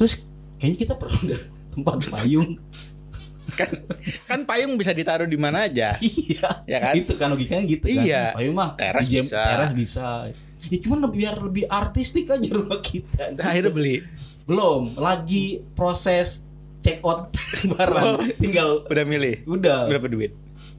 Terus 0.00 0.12
kayaknya 0.56 0.78
kita 0.80 0.94
perlu 0.96 1.20
tempat 1.76 1.94
payung. 2.08 2.48
Kan 3.52 3.68
kan 4.24 4.40
payung 4.42 4.74
bisa 4.74 4.90
ditaruh 4.90 5.24
di 5.24 5.36
mana 5.36 5.64
aja 5.64 5.94
iya. 6.02 6.64
Ya 6.64 6.78
kan? 6.80 6.94
Itu 6.94 7.14
kan 7.14 7.28
logikanya 7.28 7.64
gitu 7.64 7.84
kan. 7.84 8.02
Iya. 8.02 8.22
Payung 8.32 8.54
mah 8.54 8.70
Teras 8.74 9.06
jam- 9.06 9.22
bisa. 9.22 9.40
Teras 9.40 9.72
bisa. 9.72 10.06
Ya 10.64 10.78
cuman 10.78 11.08
biar 11.08 11.36
lebih 11.38 11.66
artistik 11.66 12.26
aja 12.26 12.48
rumah 12.48 12.78
kita. 12.78 13.34
akhirnya 13.36 13.68
beli 13.68 13.96
Belum, 14.42 14.94
lagi 14.94 15.62
proses 15.72 16.42
check 16.80 16.98
out 17.00 17.30
barang. 17.72 18.06
Oh. 18.12 18.26
Tinggal 18.36 18.68
udah 18.84 19.04
milih 19.04 19.42
udah. 19.44 19.86
berapa 19.86 20.06
duit 20.06 20.32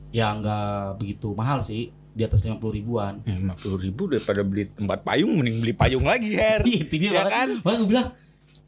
Ya 0.09 0.29
nggak 0.29 0.99
begitu 0.99 1.33
mahal 1.33 1.57
sih, 1.59 1.89
di 1.89 2.21
atas 2.21 2.45
50 2.45 2.61
ribuan. 2.71 3.25
lima 3.25 3.55
puluh 3.55 3.81
ribu 3.81 4.05
daripada 4.05 4.41
beli 4.41 4.69
tempat 4.69 5.01
payung 5.01 5.33
mending 5.33 5.57
beli 5.59 5.73
payung 5.73 6.05
lagi 6.05 6.31
her 6.31 6.61
itu 6.69 6.93
dia 6.93 7.09
ya 7.11 7.25
kan 7.25 7.49
makanya 7.57 7.77
gue 7.79 7.89
bilang 7.89 8.07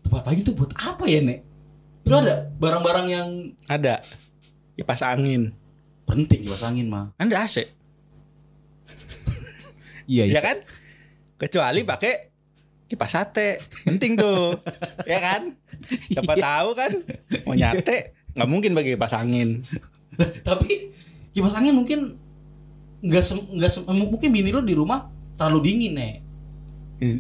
tempat 0.02 0.22
payung 0.24 0.42
tuh 0.42 0.54
buat 0.56 0.72
apa 0.74 1.06
ya 1.06 1.22
nek 1.22 1.40
lu 2.06 2.16
ada 2.16 2.48
barang-barang 2.56 3.08
yang 3.10 3.28
ada. 3.66 4.02
Kipas 4.76 5.02
angin. 5.02 5.52
Penting 6.06 6.46
kipas 6.46 6.62
angin 6.62 6.86
mah 6.86 7.10
anda 7.18 7.42
AC 7.42 7.66
iya 10.06 10.30
ya 10.30 10.42
kan? 10.42 10.62
Kecuali 11.36 11.82
pakai 11.82 12.30
kipas 12.86 13.18
sate. 13.18 13.58
Penting 13.84 14.14
tuh. 14.16 14.54
Ya 15.10 15.18
kan? 15.22 15.58
Siapa 16.10 16.34
Iya. 16.38 16.42
tahu 16.46 16.70
kan? 16.78 16.92
Mau 17.46 17.58
nyate 17.58 18.14
nggak 18.38 18.50
mungkin 18.50 18.72
pakai 18.78 18.94
kipas 18.98 19.14
angin. 19.18 19.66
Tapi 20.46 20.94
kipas 21.34 21.58
angin 21.58 21.74
mungkin 21.74 22.00
nggak 23.02 23.24
nggak 23.54 23.72
mungkin 23.90 24.30
bini 24.30 24.50
lu 24.54 24.62
di 24.62 24.74
rumah 24.74 25.10
terlalu 25.38 25.74
dingin 25.74 25.94
Di 25.98 26.14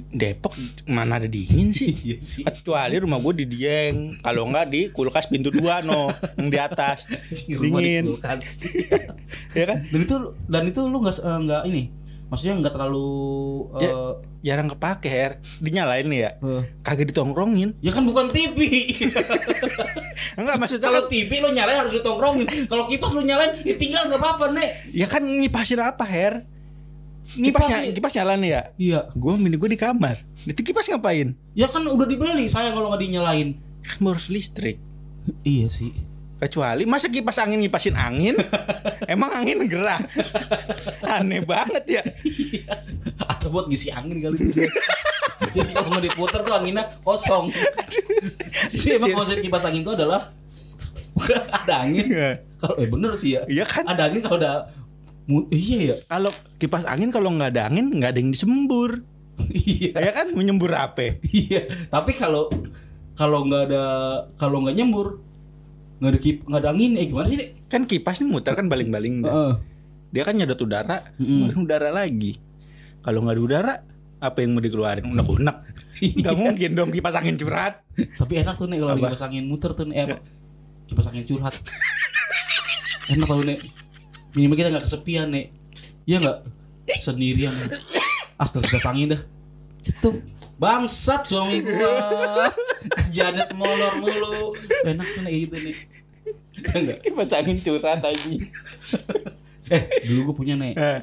Depok 0.09 0.55
mana 0.87 1.19
ada 1.19 1.27
dingin 1.27 1.69
sih? 1.69 1.91
Iya 2.07 2.17
sih. 2.17 2.41
Kecuali 2.41 2.95
rumah 2.95 3.19
gue 3.19 3.43
di 3.43 3.45
Dieng. 3.45 4.15
Kalau 4.23 4.47
nggak 4.47 4.65
di 4.67 4.81
kulkas 4.87 5.27
pintu 5.27 5.51
dua 5.51 5.83
no 5.83 6.07
yang 6.39 6.47
di 6.47 6.55
atas. 6.55 7.03
Rumah 7.45 7.79
di 7.79 7.91
dingin. 7.91 8.03
kulkas. 8.09 8.59
Ya 9.57 9.65
kan? 9.67 9.83
Dan 9.87 9.99
itu 10.01 10.15
dan 10.47 10.63
itu 10.63 10.79
lu 10.83 10.99
nggak 10.99 11.15
eh, 11.17 11.39
nggak 11.43 11.63
ini? 11.67 11.83
Maksudnya 12.25 12.55
nggak 12.57 12.73
terlalu 12.73 13.07
Ya. 13.77 13.89
eh, 13.91 14.13
jarang 14.41 14.67
kepake 14.69 15.07
her. 15.07 15.31
Dinyalain 15.59 16.07
nih 16.07 16.19
ya? 16.21 16.31
Eh, 16.39 16.63
kagak 16.79 17.11
ditongkrongin. 17.11 17.75
Ya 17.83 17.91
kan 17.91 18.07
bukan 18.07 18.31
TV 18.31 18.57
enggak 20.39 20.55
maksudnya 20.55 20.87
kalau 20.87 21.03
lo 21.03 21.07
TV 21.07 21.31
lu 21.39 21.49
nyalain 21.51 21.77
harus 21.83 21.93
ditongkrongin. 21.93 22.47
Kalau 22.65 22.87
kipas 22.87 23.11
lu 23.11 23.21
nyalain 23.21 23.59
ditinggal 23.59 24.07
nggak 24.07 24.21
apa-apa 24.21 24.45
nek. 24.51 24.69
Ya 24.91 25.07
kan 25.07 25.23
ngipasin 25.23 25.79
apa 25.79 26.03
her 26.07 26.47
kipas 27.27 27.65
Ngipasin- 27.65 27.91
kipas 27.91 28.13
nyala 28.13 28.33
nih 28.35 28.49
ya 28.49 28.61
iya 28.75 28.99
gue 29.09 29.33
mini 29.35 29.55
gue 29.55 29.67
di 29.67 29.75
kamar 29.75 30.21
itu 30.43 30.61
kipas 30.61 30.85
ngapain 30.87 31.33
Ya 31.51 31.65
kan 31.65 31.81
udah 31.81 32.03
dibeli, 32.03 32.45
sayang 32.45 32.73
kalau 32.73 32.89
nggak 32.89 33.01
dinyalain. 33.01 33.57
kan 33.81 34.01
harus 34.03 34.27
listrik 34.27 34.77
Iya 35.41 35.65
sih. 35.67 35.89
kecuali 36.35 36.83
masa 36.83 37.07
kipas 37.07 37.37
angin 37.37 37.57
ngipasin 37.57 37.95
angin 37.95 38.35
emang 39.07 39.31
angin 39.33 39.65
gerak 39.65 40.03
aneh 41.01 41.41
banget 41.41 41.83
ya 41.89 42.03
Atau 43.25 43.49
buat 43.49 43.65
ngisi 43.65 43.89
angin 43.89 44.19
kali 44.19 44.37
itu. 44.43 44.67
Jadi 45.47 45.71
kalau 45.71 45.89
mau 45.89 45.99
diputer 45.99 46.39
tuh 46.39 46.53
anginnya 46.53 46.83
kosong. 47.01 47.49
Jadi 48.69 48.95
emang 48.95 49.15
konsep 49.15 49.39
kipas 49.39 49.63
angin 49.63 49.81
itu 49.81 49.91
adalah 49.91 50.35
ada 51.57 51.73
angin. 51.81 52.05
Kalau 52.55 52.75
eh 52.75 52.85
bener 52.85 53.11
sih 53.15 53.33
ya. 53.33 53.41
Iya 53.45 53.63
kan 53.63 53.83
Ada 53.85 54.01
angin 54.05 54.21
kalau 54.21 54.37
ada 54.37 54.53
mu- 55.25 55.49
iya 55.49 55.77
ya. 55.81 55.95
kalau 56.05 56.29
kipas 56.55 56.85
angin 56.85 57.09
kalau 57.09 57.29
nggak 57.29 57.51
ada 57.51 57.61
angin 57.67 57.89
nggak 57.89 58.11
ada 58.11 58.19
yang 58.19 58.31
disembur 58.31 59.01
iya. 59.51 59.91
ya 59.91 60.11
kan 60.13 60.27
menyembur 60.31 60.71
apa 60.71 61.19
Iya. 61.21 61.67
Tapi 61.87 62.11
kalau 62.13 62.47
kalau 63.13 63.43
nggak 63.43 63.67
ada 63.67 63.83
kalau 64.35 64.61
nggak 64.61 64.75
nyembur 64.75 65.19
nggak 65.97 66.11
ada 66.11 66.19
kip 66.19 66.37
nggak 66.43 66.61
ada 66.61 66.69
angin 66.69 66.91
eh 66.95 67.05
gimana 67.05 67.25
sih 67.25 67.39
kan 67.65 67.83
kipas 67.83 68.19
ini 68.19 68.29
muter 68.29 68.51
kan 68.51 68.67
baling-baling 68.67 69.23
Heeh. 69.23 69.53
dia 70.11 70.23
kan 70.23 70.35
nyedot 70.35 70.59
udara 70.59 71.15
ngeluarin 71.15 71.61
udara 71.61 71.89
lagi 71.89 72.35
kalau 72.99 73.23
nggak 73.23 73.33
ada 73.33 73.41
udara 73.41 73.73
apa 74.17 74.37
yang 74.39 74.51
mau 74.51 74.59
dikeluarin 74.59 75.05
unek-unek 75.05 75.57
nggak 76.19 76.35
mungkin 76.35 76.69
dong 76.73 76.91
kipas 76.91 77.15
angin 77.15 77.35
curhat 77.35 77.79
Tapi 77.95 78.33
enak 78.37 78.55
tuh 78.55 78.67
nih 78.67 78.77
kalau 78.77 78.95
kipas 78.97 79.23
angin 79.23 79.47
muter 79.47 79.71
tuh 79.71 79.87
nih. 79.87 79.95
Eh, 79.95 80.05
apa? 80.05 80.17
kipas 80.85 81.07
angin 81.07 81.23
curhat. 81.23 81.55
enak 83.15 83.23
tau 83.23 83.39
nih. 83.39 83.55
Minimal 84.35 84.55
kita 84.59 84.69
nggak 84.75 84.85
kesepian 84.85 85.27
nih. 85.31 85.45
Iya 86.03 86.17
nggak? 86.19 86.37
Sendirian. 86.99 87.55
Astaga 88.35 88.67
kipas 88.67 88.85
angin 88.91 89.15
dah. 89.15 89.21
Cetuk. 89.79 90.19
Bangsat 90.59 91.23
suami 91.23 91.63
gua. 91.63 92.51
Janet 93.15 93.55
molor 93.55 93.95
mulu. 94.03 94.51
Enak 94.83 95.07
kayak 95.23 95.35
gitu 95.47 95.55
nih. 95.63 95.75
Iya 96.55 96.77
nggak? 96.83 96.99
kipas 97.03 97.31
angin 97.35 97.57
curhat 97.63 97.99
aja 98.03 98.35
Eh, 99.65 99.81
dulu 100.07 100.31
gua 100.31 100.35
punya 100.37 100.55
nih 100.55 100.73
Eh, 100.77 100.99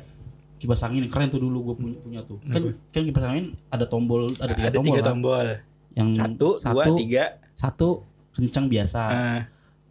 kipas 0.63 0.81
angin 0.87 1.09
keren 1.11 1.29
tuh 1.29 1.41
dulu 1.41 1.73
gua 1.73 1.75
punya 1.77 1.99
punya 2.05 2.21
tuh. 2.25 2.37
Kan 2.49 2.77
kan 2.93 3.03
kipas 3.05 3.25
angin 3.27 3.57
ada 3.73 3.85
tombol, 3.89 4.29
ada 4.39 4.53
tiga 4.53 4.69
ada 4.69 4.77
tombol. 4.77 4.89
tiga 4.93 5.01
kan? 5.01 5.09
tombol 5.09 5.47
Yang 5.93 6.09
satu, 6.17 6.49
dua 6.61 6.85
tiga 6.97 7.25
Satu 7.53 7.89
kencang 8.33 8.67
biasa. 8.69 9.03
Ah, 9.09 9.41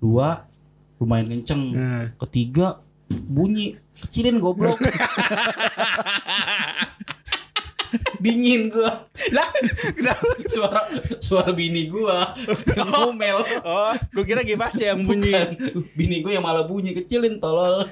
dua 0.01 0.49
lumayan 0.97 1.29
kenceng 1.33 1.61
ah. 1.77 2.05
ketiga 2.25 2.81
bunyi 3.11 3.77
kecilin 4.05 4.39
goblok. 4.41 4.79
Dingin 8.23 8.71
gua. 8.71 9.03
Lah 9.35 9.49
kenapa? 9.97 10.23
Suara 10.47 10.81
suara 11.19 11.51
bini 11.51 11.91
gua. 11.91 12.31
Yang 12.77 12.87
ngomel. 12.87 13.37
Oh 13.67 13.91
gue 14.15 14.23
kira 14.23 14.47
kipasnya 14.47 14.95
yang 14.95 15.03
bunyi. 15.03 15.33
Bukan. 15.35 15.91
bini 15.97 16.23
gua 16.23 16.31
yang 16.39 16.45
malah 16.45 16.63
bunyi 16.63 16.95
kecilin 16.95 17.41
tolol. 17.43 17.83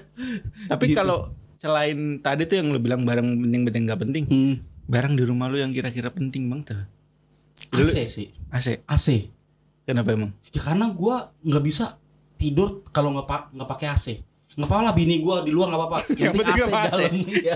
Tapi 0.72 0.94
Gitu. 0.94 0.96
kalau 0.96 1.36
selain 1.60 2.24
tadi 2.24 2.48
tuh 2.48 2.64
yang 2.64 2.72
lu 2.72 2.80
bilang 2.80 3.04
barang 3.04 3.28
penting 3.28 3.62
penting 3.68 3.84
nggak 3.84 4.00
penting 4.00 4.24
hmm. 4.32 4.56
barang 4.88 5.20
di 5.20 5.24
rumah 5.28 5.52
lu 5.52 5.60
yang 5.60 5.76
kira-kira 5.76 6.08
penting 6.08 6.48
bang 6.48 6.64
tuh? 6.64 6.80
AC 7.76 8.08
sih. 8.08 8.32
AC 8.48 8.80
AC 8.88 9.28
kenapa 9.84 10.16
emang? 10.16 10.32
Ya 10.56 10.64
karena 10.64 10.88
gua 10.96 11.36
nggak 11.44 11.64
bisa 11.68 12.00
tidur 12.40 12.88
kalau 12.96 13.12
nggak 13.12 13.28
pak 13.28 13.42
nggak 13.52 13.68
pakai 13.68 13.88
AC 13.92 14.08
nggak 14.60 14.68
apa-apa 14.68 14.86
lah 14.92 14.94
bini 14.94 15.24
gua 15.24 15.40
di 15.40 15.56
luar 15.56 15.72
nggak 15.72 15.80
apa-apa. 15.80 15.98
Yang 16.20 16.34
penting 16.36 16.56
AC 16.60 16.68
AC? 16.68 16.92
dalam 16.92 17.14
iya 17.32 17.56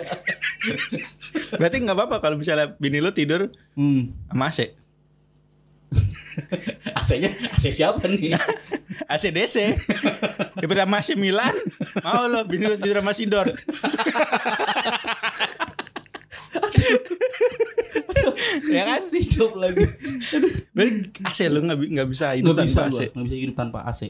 berarti 1.60 1.78
nggak 1.84 1.98
apa-apa 2.00 2.18
kalau 2.24 2.36
misalnya 2.40 2.72
bini 2.80 3.04
lu 3.04 3.12
tidur 3.12 3.52
hmm. 3.76 4.32
sama 4.32 4.48
AC. 4.48 4.60
AC-nya 6.98 7.30
AC 7.54 7.66
siapa 7.70 8.08
nih? 8.10 8.34
ACDC 9.06 9.78
daripada 10.58 10.88
sama 10.88 10.98
AC 11.04 11.14
Milan 11.20 11.54
mau 12.02 12.26
lo 12.26 12.42
bini 12.48 12.66
lu 12.66 12.80
tidur 12.80 13.04
sama 13.04 13.14
Sidor 13.14 13.52
ya 18.74 18.84
kan? 18.88 19.02
Hidup 19.06 19.52
lagi. 19.60 19.86
Berarti 20.74 20.94
AC 21.22 21.40
lu 21.52 21.60
nggak 21.68 21.78
nggak 21.78 22.08
bisa 22.10 22.26
hidup 22.34 22.56
bisa 22.58 22.90
tanpa 22.90 22.90
AC. 22.90 23.00
gua, 23.04 23.06
nggak 23.14 23.26
bisa 23.28 23.38
hidup 23.38 23.56
tanpa 23.60 23.80
AC 23.86 24.02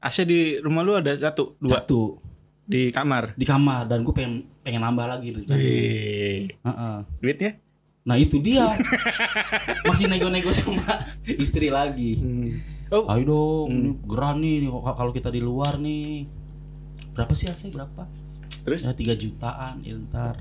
AC 0.00 0.28
di 0.28 0.60
rumah 0.60 0.82
lu 0.84 0.92
ada 0.96 1.12
satu 1.16 1.56
dua? 1.58 1.80
Satu. 1.80 2.20
Di 2.66 2.90
kamar? 2.90 3.38
Di 3.38 3.46
kamar 3.46 3.86
dan 3.86 4.02
gue 4.02 4.10
pengen 4.10 4.42
pengen 4.66 4.82
nambah 4.82 5.06
lagi 5.06 5.30
rencana 5.30 5.54
Wih, 5.54 6.50
Heeh. 6.50 6.96
duitnya? 7.22 7.52
Nah 8.06 8.16
itu 8.18 8.38
dia. 8.42 8.66
Masih 9.88 10.06
nego-nego 10.10 10.50
sama 10.50 10.82
istri 11.26 11.70
lagi. 11.70 12.18
Oh. 12.90 13.06
Ayo 13.10 13.22
dong 13.26 13.68
ini 13.70 13.90
gerah 14.06 14.34
nih 14.34 14.70
kalau 14.70 15.10
kita 15.10 15.30
di 15.30 15.42
luar 15.42 15.78
nih. 15.78 16.26
Berapa 17.14 17.34
sih 17.34 17.50
AC 17.50 17.70
berapa? 17.70 18.06
Terus? 18.66 18.86
Ya 18.86 18.94
tiga 18.94 19.14
jutaan 19.14 19.82
ya 19.82 19.94
ntar. 20.06 20.38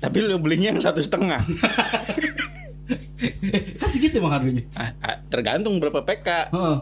Tapi 0.00 0.16
lu 0.24 0.36
belinya 0.40 0.72
yang 0.72 0.80
satu 0.80 1.00
setengah. 1.00 1.40
Kan 3.80 3.88
segitu 3.92 4.20
emang 4.20 4.32
harganya. 4.40 4.64
Ah, 4.72 4.92
ah, 5.04 5.16
tergantung 5.28 5.76
berapa 5.82 6.00
PK 6.04 6.52
Heeh. 6.54 6.76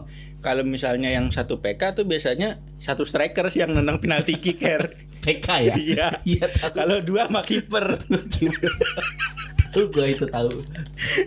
Kalau 0.47 0.63
misalnya 0.63 1.11
yang 1.11 1.27
satu 1.27 1.59
PK 1.59 1.91
tuh 1.91 2.07
biasanya 2.07 2.63
satu 2.79 3.03
striker 3.03 3.51
sih 3.51 3.67
yang 3.67 3.75
nendang 3.75 3.99
penalti 3.99 4.39
kicker. 4.39 4.95
PK 5.27 5.47
ya? 5.59 5.75
Iya. 5.75 6.07
Iya 6.39 6.47
kalau 6.71 7.03
dua 7.03 7.27
sama 7.27 7.43
kiper. 7.43 7.99
Tahu 9.75 9.91
gue 9.91 10.07
itu 10.07 10.23
tahu. 10.31 10.63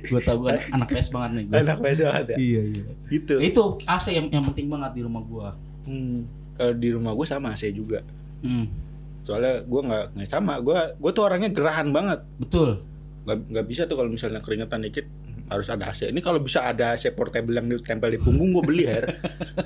Gue 0.08 0.20
tahu 0.24 0.48
gue 0.48 0.56
anak 0.72 0.88
PS 0.88 1.12
banget 1.12 1.30
nih 1.36 1.44
gua. 1.52 1.56
enak 1.60 1.78
banget 1.84 1.98
banget 2.08 2.26
ya? 2.32 2.36
Iya 2.40 2.62
iya. 2.64 2.84
Gitu. 3.12 3.34
Itu 3.44 3.62
AC 3.84 4.16
yang 4.16 4.32
yang 4.32 4.44
penting 4.48 4.72
banget 4.72 4.96
di 4.96 5.02
rumah 5.04 5.20
gua. 5.20 5.52
Hmm, 5.84 6.24
kalau 6.56 6.72
di 6.80 6.88
rumah 6.88 7.12
gue 7.12 7.26
sama 7.28 7.52
AC 7.52 7.68
juga. 7.76 8.00
Hmm. 8.40 8.72
soalnya 9.20 9.60
gue 9.68 9.80
nggak 9.84 10.16
nggak 10.16 10.30
sama. 10.32 10.64
Gue 10.64 10.80
gue 10.96 11.10
tuh 11.12 11.28
orangnya 11.28 11.52
gerahan 11.52 11.92
banget. 11.92 12.24
Betul. 12.40 12.80
Nggak 13.28 13.36
nggak 13.52 13.66
bisa 13.68 13.84
tuh 13.84 14.00
kalau 14.00 14.08
misalnya 14.08 14.40
keringetan 14.40 14.80
dikit 14.80 15.04
harus 15.50 15.66
ada 15.66 15.90
AC. 15.90 16.08
Ini 16.08 16.20
kalau 16.22 16.38
bisa 16.38 16.62
ada 16.62 16.94
AC 16.94 17.10
portable 17.10 17.52
yang 17.52 17.66
ditempel 17.66 18.14
di 18.14 18.18
punggung 18.18 18.54
gue 18.54 18.64
beli 18.64 18.84
her. 18.86 19.10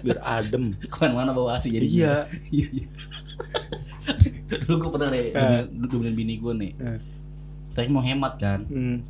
Biar 0.00 0.18
adem. 0.18 0.72
Ke 0.90 1.04
mana-mana 1.04 1.30
bawa 1.30 1.54
AC 1.54 1.68
jadi 1.68 1.84
iya. 2.00 2.14
Iya 2.48 2.66
iya. 2.72 2.86
Dulu 4.64 4.74
gue 4.80 4.90
pernah 4.90 5.08
deh 5.12 5.28
Eh. 5.30 5.62
dulu 5.68 6.08
bini 6.10 6.40
gue 6.40 6.52
nih 6.54 6.72
Eh. 6.80 6.98
kita 7.70 7.90
mau 7.90 8.00
hemat 8.00 8.34
kan? 8.38 8.64
Hmm. 8.64 9.02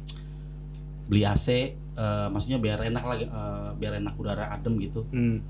beli 1.04 1.21
AC 1.21 1.47
eh, 1.52 2.26
maksudnya 2.33 2.57
biar 2.57 2.81
enak 2.81 3.04
lagi 3.04 3.25
eh, 3.28 3.69
biar 3.76 4.00
enak 4.00 4.16
udara 4.16 4.50
adem 4.50 4.81
gitu. 4.81 5.04
Hmm, 5.12 5.45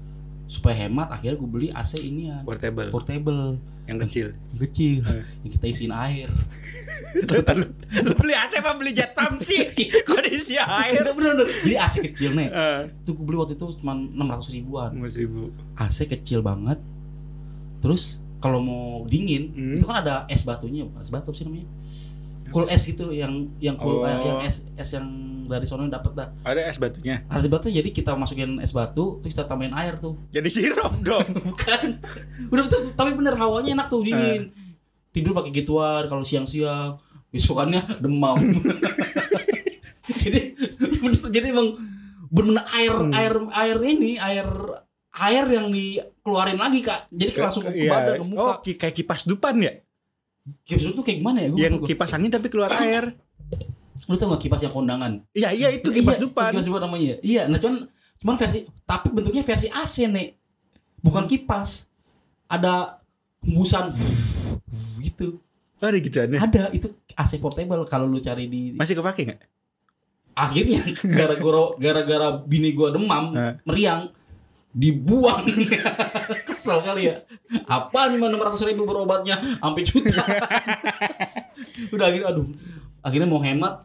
supaya 0.47 0.77
hemat 0.79 1.09
akhirnya 1.11 1.37
gue 1.37 1.49
beli 1.49 1.69
AC 1.69 1.97
ini 1.99 2.29
ya 2.29 2.43
portable 2.43 2.89
portable 2.89 3.57
yang 3.85 4.01
kecil. 4.01 4.33
yang 4.49 4.61
kecil 4.63 5.01
Eh. 5.03 5.25
yang 5.41 5.51
kita 5.51 5.65
isiin 5.67 5.93
air 5.93 6.29
Lu 8.01 8.13
beli 8.17 8.35
AC 8.35 8.53
apa 8.57 8.75
beli 8.75 8.91
jet 8.91 9.13
pump 9.13 9.39
sih? 9.41 9.71
Kondisi 10.09 10.57
air. 10.57 11.05
bener 11.07 11.35
bener 11.37 11.47
jadi 11.61 11.77
AC 11.79 11.95
kecil 12.03 12.33
nih 12.33 12.49
Eh, 12.49 12.81
itu 12.95 13.11
gue 13.11 13.25
beli 13.25 13.37
waktu 13.37 13.55
itu 13.55 13.65
cuma 13.77 13.95
600 13.95 14.51
ribuan 14.51 14.91
Mas 14.95 15.15
ribu. 15.15 15.53
AC 15.75 16.05
kecil 16.07 16.41
banget 16.41 16.81
terus 17.79 18.19
kalau 18.39 18.59
mau 18.59 18.85
dingin 19.05 19.49
Hmm. 19.51 19.77
itu 19.77 19.85
kan 19.85 20.01
ada 20.01 20.25
es 20.27 20.41
batunya 20.41 20.85
es 20.99 21.09
batu 21.09 21.31
sih 21.31 21.45
namanya 21.45 21.69
cool 22.55 22.67
es 22.69 22.83
gitu 22.85 23.11
yang 23.11 23.33
yang 23.59 23.75
cool 23.75 23.99
Oh. 23.99 24.07
eh, 24.07 24.15
yang 24.15 24.39
es 24.41 24.63
es 24.73 24.91
yang 24.91 25.07
dari 25.45 25.65
sono 25.65 25.85
dapat 25.85 26.13
dah 26.15 26.29
Ada 26.43 26.61
es 26.65 26.79
batunya. 26.79 27.21
es 27.23 27.45
batu 27.45 27.69
jadi 27.69 27.85
kita 27.87 28.15
masukin 28.15 28.57
es 28.59 28.71
batu 28.71 29.19
terus 29.19 29.35
kita 29.35 29.45
tambahin 29.45 29.75
air 29.75 29.99
tuh 29.99 30.15
Jadi 30.31 30.47
sirup 30.49 30.95
dong. 31.05 31.27
bukan 31.45 31.99
udah 32.49 32.63
betul 32.63 32.81
tapi 32.93 33.11
bener 33.13 33.35
hawanya 33.35 33.75
enak 33.75 33.87
tuh 33.89 34.01
dingin 34.01 34.55
tidur 35.11 35.31
pakai 35.33 35.53
gituan 35.53 36.07
kalau 36.07 36.23
siang-siang 36.23 36.97
besokannya 37.29 37.83
demam 38.03 38.39
jadi 40.15 40.41
bener, 40.79 41.21
jadi 41.29 41.47
emang 41.51 41.69
bener 42.27 42.63
air 42.73 42.95
air 43.13 43.35
air 43.53 43.79
ini 43.85 44.17
air 44.17 44.49
air 45.15 45.45
yang 45.47 45.71
dikeluarin 45.71 46.57
lagi 46.57 46.81
kak 46.81 47.07
jadi 47.09 47.31
langsung 47.39 47.63
ke, 47.63 47.71
ke 47.71 47.79
Iya. 47.81 47.91
badan 47.91 48.15
ke 48.17 48.25
muka 48.27 48.43
Oh, 48.43 48.55
kayak 48.61 48.95
kipas 48.95 49.23
dupan 49.23 49.55
ya? 49.59 49.73
Kipas 50.63 50.83
itu 50.87 51.01
kayak 51.01 51.19
gimana 51.19 51.39
ya? 51.39 51.49
Gua, 51.49 51.59
Yang 51.59 51.75
kipas 51.85 52.11
angin 52.11 52.29
tapi 52.29 52.47
keluar 52.47 52.71
air. 52.75 53.17
lu 54.05 54.15
tau 54.15 54.27
gak 54.31 54.43
kipas 54.43 54.61
yang 54.61 54.71
kondangan? 54.71 55.23
Iya, 55.31 55.49
iya 55.51 55.69
itu 55.71 55.89
kipas 55.89 56.19
Iya, 56.19 56.23
dupan. 56.23 56.51
kipas 56.53 56.67
dupan 56.67 56.83
namanya. 56.83 57.17
Iya 57.21 57.47
nah 57.47 57.57
cuman 57.57 57.87
cuman 58.17 58.35
versi 58.37 58.59
tapi 58.83 59.07
bentuknya 59.09 59.41
versi 59.41 59.67
AC 59.67 60.05
nih 60.05 60.35
bukan 60.99 61.25
kipas. 61.25 61.89
Ada 62.45 63.01
hembusan 63.41 63.95
gitu. 65.01 65.41
Oh, 65.79 65.87
ada 65.87 65.97
gitu 65.97 66.17
aneh. 66.19 66.37
ada 66.39 66.69
itu 66.71 66.89
AC 67.13 67.37
portable 67.37 67.85
kalau 67.85 68.05
lu 68.05 68.19
cari 68.19 68.45
di 68.47 68.73
Masih 68.73 68.95
kepake 68.95 69.25
nggak? 69.27 69.41
akhirnya 70.35 70.83
gara-gara 71.15 71.63
gara-gara 71.77 72.29
bini 72.41 72.73
gua 72.73 72.91
demam 72.91 73.31
meriang 73.63 74.11
dibuang 74.69 75.47
kesel 76.64 76.80
kali 76.80 77.02
ya. 77.04 77.16
Apa 77.66 78.09
nih 78.09 78.16
enam 78.16 78.40
ratus 78.40 78.64
ribu 78.64 78.83
berobatnya? 78.83 79.37
Sampai 79.54 79.83
juta. 79.83 80.25
Udah 81.94 82.06
akhirnya 82.09 82.28
aduh. 82.30 82.47
Akhirnya 83.00 83.28
mau 83.28 83.38
hemat. 83.38 83.85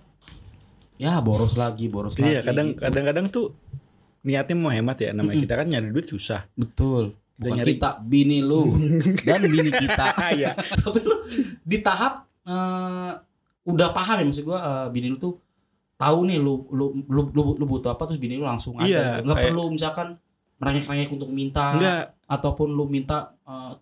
Ya 0.96 1.20
boros 1.20 1.56
lagi 1.56 1.88
boros 1.88 2.16
Iya, 2.16 2.40
lagi. 2.40 2.46
kadang 2.46 2.68
gitu. 2.70 2.80
kadang-kadang 2.82 3.26
tuh 3.28 3.46
niatnya 4.22 4.56
mau 4.56 4.68
hemat 4.68 4.98
ya. 4.98 5.12
Namanya 5.12 5.40
kita 5.42 5.54
kan 5.56 5.68
nyari 5.68 5.90
duit 5.90 6.08
susah. 6.08 6.48
betul. 6.54 7.16
Kita 7.36 7.44
Bukan 7.46 7.56
nyari- 7.58 7.72
kita 7.74 7.90
bini 8.02 8.38
lu. 8.40 8.64
Dan 9.28 9.42
bini 9.44 9.70
kita. 9.70 10.06
Iya. 10.36 10.56
tapi 10.56 11.00
lu 11.02 11.16
di 11.62 11.78
tahap 11.80 12.28
eh, 12.44 13.12
udah 13.64 13.90
paham 13.90 14.16
ya 14.18 14.26
maksud 14.26 14.44
gua 14.44 14.60
eh, 14.60 14.88
bini 14.90 15.08
lu 15.08 15.18
tuh 15.18 15.40
tahu 15.96 16.24
nih 16.26 16.36
lu 16.36 16.68
lu 16.70 16.86
lu 17.08 17.22
lu, 17.30 17.42
lu 17.56 17.66
butuh 17.66 17.92
apa 17.92 18.08
terus 18.08 18.20
bini 18.20 18.36
lu 18.36 18.44
langsung 18.44 18.76
ada. 18.76 18.84
Iya, 18.84 19.04
nggak 19.20 19.36
kayak- 19.36 19.48
perlu 19.48 19.64
misalkan 19.68 20.08
merengek-rengek 20.58 21.08
untuk 21.10 21.30
minta. 21.30 21.72
Enggak, 21.72 22.04
ataupun 22.30 22.70
lu 22.70 22.86
minta 22.86 23.34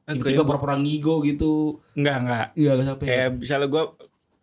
Eh, 0.07 0.15
tiba-tiba 0.15 0.47
pura-pura 0.47 0.73
ngigo 0.73 1.19
gitu 1.21 1.75
enggak, 1.93 2.15
enggak. 2.17 2.45
iya 2.55 2.71
gak 2.73 2.87
sampai 2.87 3.05
Kayak 3.05 3.29
misalnya 3.35 3.67
gua 3.67 3.83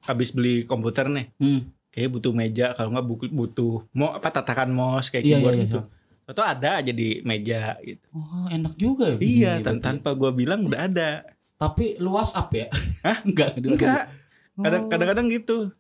habis 0.03 0.29
beli 0.31 0.55
komputer 0.63 1.09
nih, 1.09 1.33
hmm. 1.35 1.61
kayak 1.89 2.09
butuh 2.11 2.31
meja 2.31 2.67
kalau 2.71 2.93
nggak 2.93 3.07
buku- 3.07 3.33
butuh 3.33 3.89
mau 3.91 4.13
apa 4.13 4.29
tatakan 4.31 4.69
mouse 4.69 5.09
kayak 5.09 5.25
Iya, 5.25 5.33
keyboard 5.35 5.55
iya, 5.55 5.65
gitu. 5.65 5.81
Atau 6.25 6.41
ada 6.41 6.71
aja 6.79 6.89
di 6.91 7.21
meja 7.23 7.77
gitu. 7.81 8.05
oh 8.11 8.45
enak 8.47 8.75
juga 8.75 9.07
ya 9.11 9.19
Iya, 9.19 9.53
tan- 9.61 9.81
tanpa 9.81 10.13
gua 10.13 10.29
bilang 10.31 10.61
udah 10.63 10.85
ada. 10.85 11.25
tapi 11.55 11.97
lu 11.97 12.13
WhatsApp 12.13 12.53
ya 12.53 12.67
Hah? 13.07 13.25
enggak. 13.25 13.57
Enggak. 13.57 14.05
Kadang 14.55 14.83
Oh. 14.83 14.89
kadang-kadang 14.89 15.27
gitu. 15.29 15.73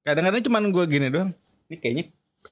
Kadang-kadang 0.00 0.42
cuman 0.42 0.62
gua 0.68 0.84
gini 0.84 1.08
doang. 1.08 1.32
Ini 1.66 1.76
kayaknya 1.76 2.04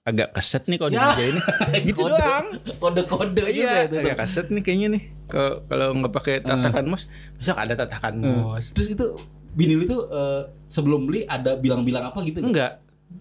agak 0.09 0.29
keset 0.33 0.64
nih 0.64 0.77
kalau 0.77 0.88
di 0.88 0.97
Ya. 0.97 1.12
ini. 1.12 1.40
gitu 1.87 2.01
Kode- 2.01 2.16
doang. 2.16 2.47
kode-kode 2.79 3.42
juga 3.44 3.53
Iya, 3.53 3.73
itu. 3.85 3.97
agak 4.01 4.16
keset 4.18 4.47
nih 4.49 4.62
kayaknya 4.62 4.88
nih. 4.90 5.03
Kalau 5.27 5.53
kalau 5.64 5.87
nggak 5.94 6.12
pakai 6.12 6.35
tatakan 6.40 6.85
mouse, 6.85 7.07
besok 7.35 7.57
ada 7.57 7.75
tatakan 7.75 8.12
mouse. 8.16 8.73
terus 8.73 8.88
itu 8.88 9.05
bini 9.51 9.75
lu 9.75 9.85
tuh 9.85 10.07
eh, 10.07 10.42
sebelum 10.66 11.05
beli 11.05 11.25
ada 11.25 11.55
bilang-bilang 11.55 12.07
apa 12.07 12.18
gitu 12.23 12.40
nggak? 12.40 12.49
Enggak. 12.49 12.73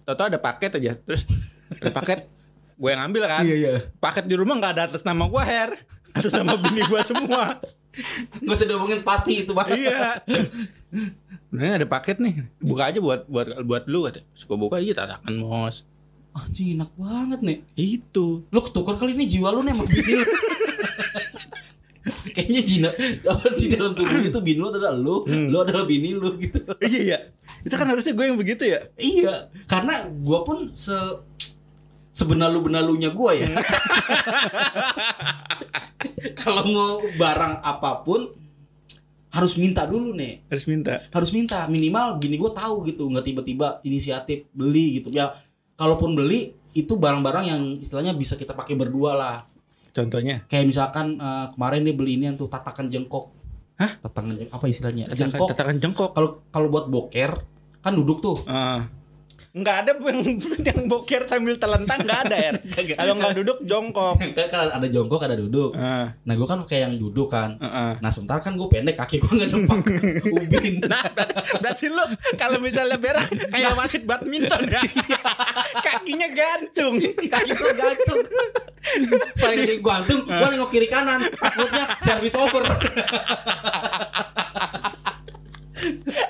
Tahu 0.08 0.26
ada 0.26 0.38
paket 0.38 0.70
aja. 0.74 0.92
Terus 0.96 1.28
ada 1.70 1.90
paket 1.90 2.24
gue 2.74 2.88
yang 2.88 3.02
ambil 3.04 3.26
kan. 3.26 3.42
iya 3.42 3.56
iya 3.58 3.70
Paket 3.94 4.24
di 4.24 4.34
rumah 4.34 4.54
nggak 4.54 4.72
ada 4.72 4.82
atas 4.86 5.02
nama 5.02 5.24
gue 5.24 5.42
Her. 5.42 5.70
Atas 6.10 6.32
nama 6.32 6.56
bini 6.56 6.80
gue 6.80 7.00
semua. 7.02 7.60
nggak 8.38 8.54
usah 8.54 8.64
diomongin 8.64 9.02
pasti 9.02 9.42
itu 9.42 9.50
bang 9.50 9.68
iya. 9.74 10.22
Nah, 11.48 11.74
ada 11.74 11.84
paket 11.84 12.16
nih. 12.18 12.44
Buka 12.58 12.86
aja 12.86 12.98
buat 12.98 13.24
buat 13.26 13.60
buat 13.60 13.84
lu 13.84 14.04
kata. 14.04 14.20
Suka 14.32 14.54
buka 14.54 14.78
aja 14.78 14.92
tatakan 14.96 15.32
mouse. 15.34 15.84
Anjing 16.30 16.74
enak 16.74 16.90
banget 16.94 17.40
nih 17.40 17.58
Itu. 17.74 18.44
lu 18.46 18.60
ketukar 18.60 18.94
kali 18.94 19.12
ini 19.12 19.26
jiwa 19.26 19.50
lu 19.50 19.60
nih 19.60 19.72
sama 19.72 19.84
bini 19.84 20.12
lu 20.14 20.26
kayaknya 22.28 22.62
Jina 22.62 22.90
di 23.54 23.66
dalam 23.68 23.92
tubuh 23.92 24.20
itu 24.20 24.38
bini 24.38 24.56
lu 24.56 24.68
adalah 24.68 24.92
lu 24.92 25.24
Hmm. 25.24 25.48
lu 25.48 25.58
adalah 25.58 25.82
bini 25.82 26.12
lu 26.12 26.36
gitu 26.36 26.62
iya 26.80 27.00
iya. 27.04 27.18
Itu 27.60 27.74
kan 27.74 27.84
harusnya 27.84 28.12
gue 28.12 28.24
yang 28.24 28.38
begitu 28.38 28.64
ya. 28.64 28.86
iya 28.96 29.34
karena 29.64 30.06
gua 30.16 30.40
pun 30.40 30.70
se 30.72 30.94
sebenalu 32.10 32.66
benalunya 32.66 33.10
gua 33.10 33.30
ya 33.32 33.50
kalau 36.40 36.62
mau 36.64 36.90
barang 37.12 37.60
apa 37.60 38.02
pun 38.02 38.30
harus 39.28 39.54
minta 39.54 39.84
dulu 39.84 40.14
nih 40.14 40.40
Harus 40.48 40.64
minta. 40.66 41.02
harus 41.10 41.30
minta 41.30 41.66
minimal 41.66 42.16
bini 42.16 42.34
gue 42.34 42.50
tahu 42.50 42.86
gitu 42.86 43.04
nggak 43.06 43.24
tiba-tiba 43.24 43.68
inisiatif 43.82 44.48
beli 44.50 44.98
gitu 44.98 45.12
ya 45.12 45.36
kalaupun 45.78 46.12
beli 46.12 46.50
itu 46.72 46.92
barang-barang 46.92 47.44
yang 47.46 47.62
istilahnya 47.78 48.12
bisa 48.12 48.34
kita 48.34 48.52
pakai 48.52 48.74
berdua 48.74 49.14
lah 49.14 49.36
Contohnya. 49.90 50.42
kayak 50.44 50.66
misalkan 50.66 51.16
eh, 51.16 51.46
kemarin 51.50 51.80
dia 51.80 51.94
beli 51.94 52.12
ini 52.14 52.24
yang 52.26 52.36
tuh 52.36 52.46
tatakan 52.46 52.86
jengkok 52.86 53.30
Hah? 53.76 53.94
tatakan 54.00 54.34
jengkok 54.34 54.52
apa 54.52 54.64
istilahnya 54.66 55.04
Tatakan, 55.06 55.18
jengkok 55.24 55.48
tatakan 55.48 55.76
jengkok. 55.78 56.10
kalau 56.12 56.30
kalau 56.50 56.68
buat 56.68 56.86
boker 56.86 57.30
kan 57.78 57.92
duduk 57.94 58.18
tuh 58.18 58.36
Ah. 58.44 58.84
Nggak 59.56 59.76
ada 59.84 59.92
yang, 60.12 60.20
yang 60.64 60.80
boker 60.86 61.22
sambil 61.24 61.56
telentang 61.56 62.04
nggak 62.04 62.20
ada 62.28 62.36
ya. 62.36 62.52
Kalau 62.96 63.14
nggak 63.16 63.34
duduk 63.40 63.58
jongkok. 63.64 64.16
kan 64.36 64.46
kan 64.48 64.68
ada 64.76 64.86
jongkok 64.88 65.20
ada 65.24 65.36
duduk 65.36 65.70
Ah, 65.74 66.12
nah 66.24 66.34
gue 66.36 66.46
kan 66.48 66.62
kayak 66.68 66.90
yang 66.90 66.94
duduk 67.00 67.28
kan 67.30 67.56
ah, 67.60 67.66
ah. 67.66 67.92
nah 68.00 68.10
sementara 68.12 68.40
kan 68.40 68.54
gue 68.54 68.68
pendek 68.70 68.96
kaki 68.96 69.20
gue 69.20 69.30
nggak 69.30 69.50
nempak 69.50 69.78
ubin 70.36 70.74
Nah, 70.88 71.04
berarti 71.60 71.86
lu 71.90 72.04
kalau 72.38 72.58
misalnya 72.62 72.96
berak 72.96 73.28
kayak 73.28 73.72
wasit 73.76 74.02
badminton 74.08 74.62
ya. 74.68 74.82
Kakinya 75.84 76.28
gantung. 76.32 76.94
kaki 77.28 77.52
gue 77.52 77.72
gantung 77.76 78.20
paling 79.38 79.58
kaki 79.58 79.74
gue 79.78 79.84
gantung 79.84 80.22
gue 80.24 80.48
nengok 80.48 80.70
kiri 80.72 80.88
kanan 80.88 81.20
takutnya 81.28 81.84
service 82.00 82.36
over 82.38 82.62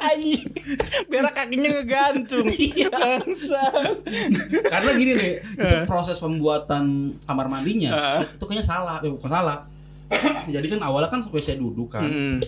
Anjing. 0.01 0.45
Berak 1.07 1.33
kakinya 1.33 1.69
ngegantung. 1.73 2.47
Iya. 2.51 2.89
Bangsa. 2.89 3.63
karena 4.65 4.91
gini 4.93 5.13
nih 5.13 5.33
itu 5.41 5.77
proses 5.85 6.17
pembuatan 6.17 6.85
kamar 7.21 7.47
mandinya 7.47 7.91
Heeh. 7.91 8.23
itu 8.35 8.45
kayaknya 8.45 8.67
salah 8.67 8.97
eh, 8.99 9.09
bukan 9.09 9.29
salah 9.29 9.59
jadi 10.49 10.67
kan 10.69 10.81
awalnya 10.81 11.09
kan 11.09 11.21
WC 11.25 11.57
duduk 11.57 11.89
kan 11.91 12.05
Mm, 12.05 12.41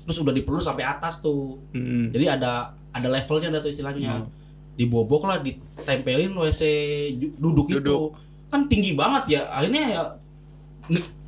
terus 0.00 0.16
udah 0.16 0.30
dipelur 0.30 0.58
sampai 0.58 0.82
atas 0.82 1.18
tuh 1.18 1.58
mm. 1.70 2.10
jadi 2.10 2.34
ada 2.34 2.52
ada 2.90 3.08
levelnya 3.08 3.48
ada 3.48 3.58
tuh 3.58 3.68
istilahnya 3.68 4.10
Oh. 4.16 4.26
dibobok 4.72 5.22
lah 5.24 5.38
ditempelin 5.38 6.32
WC 6.32 6.62
ju- 7.14 7.34
duduk, 7.36 7.66
itu 7.68 7.78
Duduk. 7.80 8.16
kan 8.48 8.64
tinggi 8.64 8.94
banget 8.94 9.24
ya 9.30 9.42
akhirnya 9.48 9.82
ya 9.88 10.02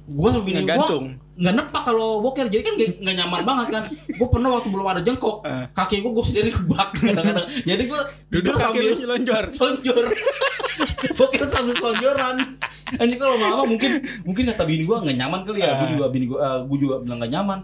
gua 0.05 0.29
sama 0.31 0.43
bini 0.43 0.61
Ngegantung. 0.61 1.05
nggak 1.33 1.55
nepak 1.55 1.83
kalau 1.83 2.21
boker 2.21 2.45
jadi 2.47 2.61
kan 2.61 2.75
nggak 2.77 3.15
nyaman 3.17 3.41
banget 3.43 3.67
kan 3.71 3.83
gue 3.89 4.29
pernah 4.29 4.53
waktu 4.53 4.69
belum 4.69 4.85
ada 4.85 5.01
jengkok 5.01 5.41
Eh. 5.43 5.65
kaki 5.71 5.97
gue 5.99 6.11
gue 6.11 6.25
sendiri 6.25 6.49
kebak 6.51 6.89
kadang-kadang 7.01 7.47
jadi 7.63 7.83
gue 7.83 8.01
Duduk 8.29 8.53
kaki 8.53 8.63
sambil 8.69 8.83
lu 8.85 8.97
nyelonjor. 8.99 9.45
selonjor 9.49 10.05
boker 11.19 11.43
sambil 11.47 11.75
selonjoran 11.75 12.37
anjing 12.95 13.17
kalau 13.17 13.37
lama 13.37 13.65
mungkin 13.65 13.91
mungkin 14.23 14.45
kata 14.47 14.63
bini 14.63 14.85
gue 14.85 14.97
nggak 14.99 15.17
nyaman 15.17 15.41
kali 15.43 15.59
ya 15.59 15.73
gue 15.73 15.81
Ah. 15.81 15.91
juga 15.91 16.07
bini 16.09 16.27
gue 16.27 16.39
gue 16.39 16.79
juga 16.79 16.95
bilang 16.99 17.19
nggak 17.19 17.33
nyaman 17.33 17.59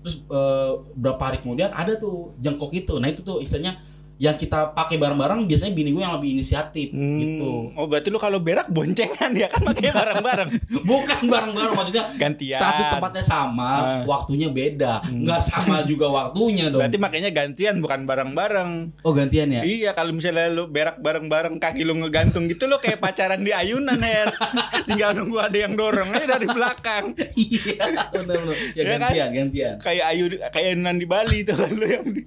terus 0.00 0.14
eh, 0.24 0.70
berapa 0.92 1.22
hari 1.22 1.38
kemudian 1.40 1.70
ada 1.72 1.92
tuh 1.94 2.34
jengkok 2.36 2.72
itu 2.72 2.94
nah 2.96 3.06
itu 3.06 3.20
tuh 3.20 3.38
istilahnya 3.38 3.78
yang 4.16 4.32
kita 4.34 4.72
pakai 4.72 4.96
bareng-bareng 4.96 5.44
biasanya 5.44 5.72
bini 5.72 5.90
gue 5.90 6.00
yang 6.00 6.16
lebih 6.16 6.32
inisiatif 6.32 6.88
Hmm. 6.88 7.18
gitu. 7.18 7.52
Oh 7.72 7.84
berarti 7.84 8.08
lu 8.08 8.16
kalau 8.16 8.38
berak 8.38 8.64
boncengan 8.66 9.28
ya 9.32 9.44
kan 9.46 9.60
pakai 9.62 9.90
bareng-bareng. 9.90 10.48
Bukan 10.88 11.20
bareng-bareng 11.26 11.74
maksudnya 11.74 12.04
Gantian. 12.14 12.56
satu 12.56 12.82
tempatnya 12.90 13.20
sama, 13.20 13.70
Ah. 13.76 14.02
waktunya 14.04 14.48
beda. 14.48 15.04
Nggak 15.04 15.40
sama 15.42 15.84
juga 15.84 16.08
waktunya 16.08 16.66
dong. 16.66 16.80
Berarti 16.80 16.96
makanya 16.96 17.28
gantian 17.28 17.76
bukan 17.78 18.04
bareng-bareng. 18.04 18.70
Oh 19.02 19.12
gantian 19.12 19.50
ya? 19.50 19.60
Iya 19.60 19.92
kalau 19.92 20.10
misalnya 20.10 20.48
lu 20.48 20.64
berak 20.66 20.96
bareng-bareng 20.96 21.56
kaki 21.56 21.82
lu 21.82 21.92
ngegantung 21.96 22.46
gitu 22.46 22.64
lo 22.64 22.78
kayak 22.78 22.98
pacaran 22.98 23.40
di 23.40 23.52
ayunan 23.52 23.98
Her. 23.98 24.32
Tinggal 24.88 25.12
nunggu 25.14 25.38
ada 25.38 25.58
yang 25.58 25.74
dorong 25.74 26.08
aja 26.10 26.26
dari 26.30 26.46
belakang. 26.46 27.12
Iya, 27.36 27.84
benar-benar. 28.10 28.56
Ya, 28.72 28.80
Ya 28.80 28.84
kan? 28.88 28.98
gantian, 29.02 29.28
gantian. 29.30 29.74
Kayak 29.76 30.04
ayu 30.08 30.24
kayak 30.48 30.66
ayunan 30.72 30.96
di 30.96 31.04
Bali 31.04 31.38
tuh 31.42 31.54
kan 31.54 31.70
lu 31.70 31.84
yang 31.84 32.06
di, 32.06 32.22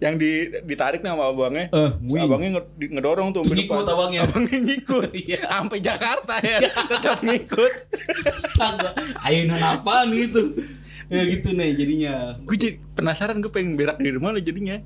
yang 0.00 0.14
di, 0.16 0.50
ditarik 0.64 1.00
sama 1.04 1.28
abangnya. 1.30 1.68
Eh, 1.70 1.90
Terus 1.94 2.12
wing. 2.12 2.22
abangnya 2.24 2.50
ngedorong 2.78 3.28
tuh 3.34 3.42
Ngikut 3.46 3.86
abangnya. 3.86 4.26
Abangnya 4.26 4.58
ngikut. 4.60 5.10
Iya. 5.24 5.40
Sampai 5.48 5.78
Jakarta 5.80 6.34
ya. 6.42 6.58
Tetap 6.64 7.22
ngikut. 7.22 7.72
Astaga, 8.28 8.90
ayunan 9.24 9.60
apaan 9.60 10.10
gitu? 10.12 10.52
Ya 11.08 11.22
gitu 11.28 11.52
nih 11.54 11.76
jadinya. 11.76 12.14
Gue 12.44 12.56
jadi 12.56 12.80
penasaran 12.96 13.38
gue 13.40 13.52
pengen 13.52 13.76
berak 13.78 14.00
di 14.00 14.10
rumah 14.10 14.34
lo 14.34 14.40
jadinya. 14.40 14.80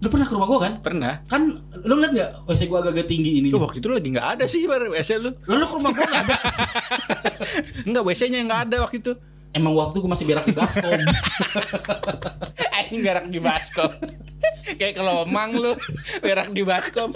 Lu 0.00 0.08
pernah 0.08 0.24
ke 0.24 0.32
rumah 0.32 0.48
gua 0.48 0.60
kan? 0.64 0.72
Pernah. 0.80 1.14
Kan 1.28 1.60
lu 1.84 1.92
ngeliat 2.00 2.12
nggak 2.16 2.30
WC 2.48 2.72
gua 2.72 2.80
agak-agak 2.80 3.04
tinggi 3.04 3.36
ini? 3.44 3.48
Tuh 3.52 3.60
waktu 3.60 3.84
itu 3.84 3.88
lagi 3.92 4.08
nggak 4.08 4.28
ada 4.32 4.44
sih 4.48 4.64
bar 4.64 4.80
WC 4.88 5.10
lu. 5.20 5.30
Lalu 5.44 5.64
ke 5.68 5.74
rumah 5.76 5.90
gua 5.92 6.06
nggak 6.08 6.22
ada. 6.24 6.36
Enggak 7.88 8.04
WC-nya 8.08 8.40
nggak 8.48 8.60
ada 8.72 8.76
waktu 8.88 8.96
itu. 9.04 9.12
Emang 9.52 9.76
waktu 9.76 10.00
gua 10.00 10.16
masih 10.16 10.24
berak 10.24 10.48
di 10.48 10.56
baskom. 10.56 10.88
Aing 12.90 13.00
berak 13.00 13.26
di 13.26 13.38
baskom. 13.38 13.90
Kayak 14.72 14.94
kelomang 14.96 15.50
lu 15.52 15.72
berak 16.20 16.50
di 16.50 16.62
baskom. 16.62 17.14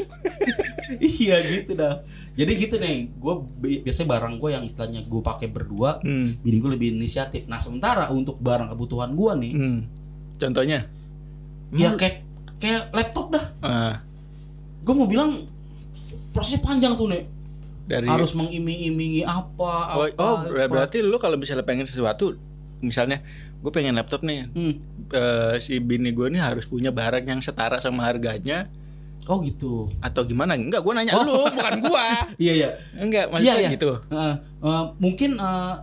iya 0.97 1.41
gitu 1.41 1.75
dah. 1.75 2.01
Jadi 2.35 2.53
gitu 2.57 2.77
nih, 2.77 3.11
gue 3.13 3.35
biasanya 3.81 4.09
barang 4.11 4.35
gue 4.37 4.51
yang 4.51 4.65
istilahnya 4.65 5.03
gue 5.03 5.21
pakai 5.21 5.47
berdua, 5.47 5.99
Hmm. 6.01 6.35
bini 6.37 6.59
gue 6.59 6.71
lebih 6.73 6.89
inisiatif. 6.93 7.47
Nah 7.47 7.59
sementara 7.59 8.07
untuk 8.09 8.39
barang 8.39 8.71
kebutuhan 8.71 9.13
gue 9.13 9.33
nih, 9.37 9.53
Hmm. 9.53 9.81
Contohnya? 10.35 10.87
ya 11.71 11.91
kayak 11.93 12.23
kayak 12.57 12.91
laptop 12.91 13.31
dah. 13.31 13.45
Ah, 13.61 13.95
Gue 14.81 14.93
mau 14.93 15.07
bilang 15.07 15.47
prosesnya 16.31 16.61
panjang 16.61 16.95
tuh 16.95 17.09
nih. 17.09 17.25
dari 17.85 18.07
Harus 18.07 18.33
mengiming-imingi 18.33 19.23
apa, 19.23 19.93
Oh, 19.93 20.05
apa, 20.05 20.17
oh 20.17 20.37
apa. 20.43 20.65
berarti 20.67 21.01
lu 21.01 21.17
kalau 21.17 21.37
misalnya 21.37 21.63
pengen 21.63 21.85
sesuatu 21.85 22.33
misalnya 22.81 23.21
gue 23.65 23.73
pengen 23.73 23.95
laptop 23.95 24.21
nih 24.21 24.45
Hmm. 24.47 24.77
eh, 25.09 25.57
si 25.59 25.81
bini 25.81 26.13
gue 26.13 26.29
nih 26.29 26.39
harus 26.39 26.65
punya 26.65 26.91
barang 26.91 27.25
yang 27.25 27.41
setara 27.41 27.79
sama 27.79 28.05
harganya 28.05 28.69
Oh 29.25 29.41
gitu. 29.41 29.89
atau 29.99 30.21
gimana 30.23 30.53
enggak 30.53 30.79
gue 30.79 30.93
nanya 30.93 31.17
Oh. 31.17 31.25
lu 31.25 31.49
bukan 31.49 31.75
gua 31.81 32.05
Iya 32.39 32.53
iya. 32.55 32.69
enggak 32.95 33.27
maksudnya 33.27 33.57
Iya, 33.57 33.63
iya. 33.63 33.71
gitu 33.73 33.91
Heeh. 34.07 34.35
Eh, 34.61 34.85
mungkin 34.99 35.31
eh, 35.35 35.75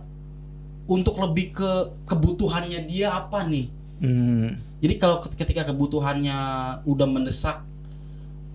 untuk 0.84 1.14
lebih 1.16 1.50
ke 1.52 1.70
kebutuhannya 2.04 2.86
dia 2.86 3.10
apa 3.16 3.42
nih? 3.44 3.66
hmm. 3.98 4.48
Jadi 4.78 4.94
kalau 4.96 5.18
ket- 5.18 5.34
ketika 5.36 5.62
kebutuhannya 5.64 6.38
udah 6.84 7.06
mendesak 7.08 7.66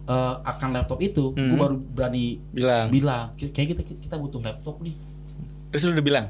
eh, 0.05 0.35
akan 0.41 0.69
laptop 0.73 0.99
itu, 1.01 1.31
Hmm. 1.33 1.51
gue 1.51 1.57
baru 1.57 1.75
berani 1.75 2.39
bilang 2.49 2.87
bilang 2.87 3.25
"Ki- 3.35 3.51
kayak 3.51 3.75
kita 3.75 3.81
kita 4.01 4.15
butuh 4.15 4.39
laptop 4.39 4.79
nih. 4.79 4.95
terus 5.67 5.83
lu 5.83 5.91
udah 5.93 6.05
bilang 6.05 6.25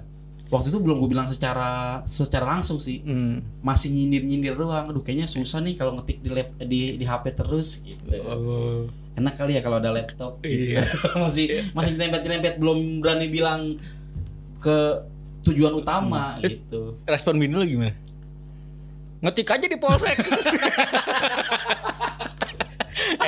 Waktu 0.48 0.72
itu 0.72 0.80
belum 0.80 1.04
gue 1.04 1.10
bilang 1.12 1.28
secara 1.30 2.02
secara 2.08 2.48
langsung 2.48 2.80
sih, 2.80 3.04
hmm. 3.04 3.60
masih 3.60 3.92
nyindir 3.92 4.24
nyindir 4.24 4.56
doang. 4.56 4.88
Aduh 4.88 5.04
kayaknya 5.04 5.28
susah 5.28 5.60
nih 5.60 5.76
kalau 5.76 6.00
ngetik 6.00 6.24
di 6.24 6.30
lap 6.32 6.50
di 6.62 6.96
di 6.96 7.06
HP 7.06 7.36
terus 7.36 7.84
gitu. 7.84 8.08
oh. 8.24 8.88
Enak 9.18 9.34
kali 9.36 9.58
ya 9.58 9.62
kalau 9.62 9.82
ada 9.82 9.92
laptop. 9.92 10.40
Gitu. 10.42 10.78
Iya. 10.78 10.86
masih 11.24 11.46
masih 11.74 11.92
nyerempet 11.96 12.22
nyerempet 12.24 12.54
belum 12.58 13.02
berani 13.04 13.28
bilang 13.28 13.62
ke 14.58 14.78
tujuan 15.44 15.74
utama 15.74 16.36
Hmm. 16.38 16.44
gitu. 16.44 16.82
respon 17.08 17.40
bini 17.40 17.56
lu 17.56 17.64
gimana 17.64 17.96
ngetik 19.18 19.50
aja 19.50 19.66
di 19.66 19.78
polsek 19.80 20.14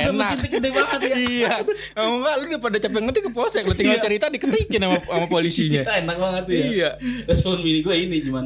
Ada 0.01 0.11
mesin 0.11 0.49
gede 0.49 0.69
banget 0.69 0.99
ya. 1.01 1.15
iya 1.17 1.53
Kalau 1.91 2.09
enggak 2.15 2.33
lu 2.35 2.45
udah 2.47 2.61
pada 2.61 2.77
capek 2.77 2.99
ngetik 3.01 3.23
ke 3.23 3.31
polsek 3.31 3.63
lu 3.63 3.73
tinggal 3.73 3.95
Iya. 3.95 4.03
cerita 4.03 4.25
diketikin 4.27 4.79
sama, 4.79 4.97
sama 5.01 5.25
polisinya 5.27 5.81
enak 5.85 6.17
banget 6.17 6.43
tuh 6.43 6.53
ya. 6.53 6.65
iya 6.65 6.89
Respon 7.25 7.59
bini 7.59 7.79
gue 7.79 7.95
ini 7.97 8.17
cuman 8.21 8.45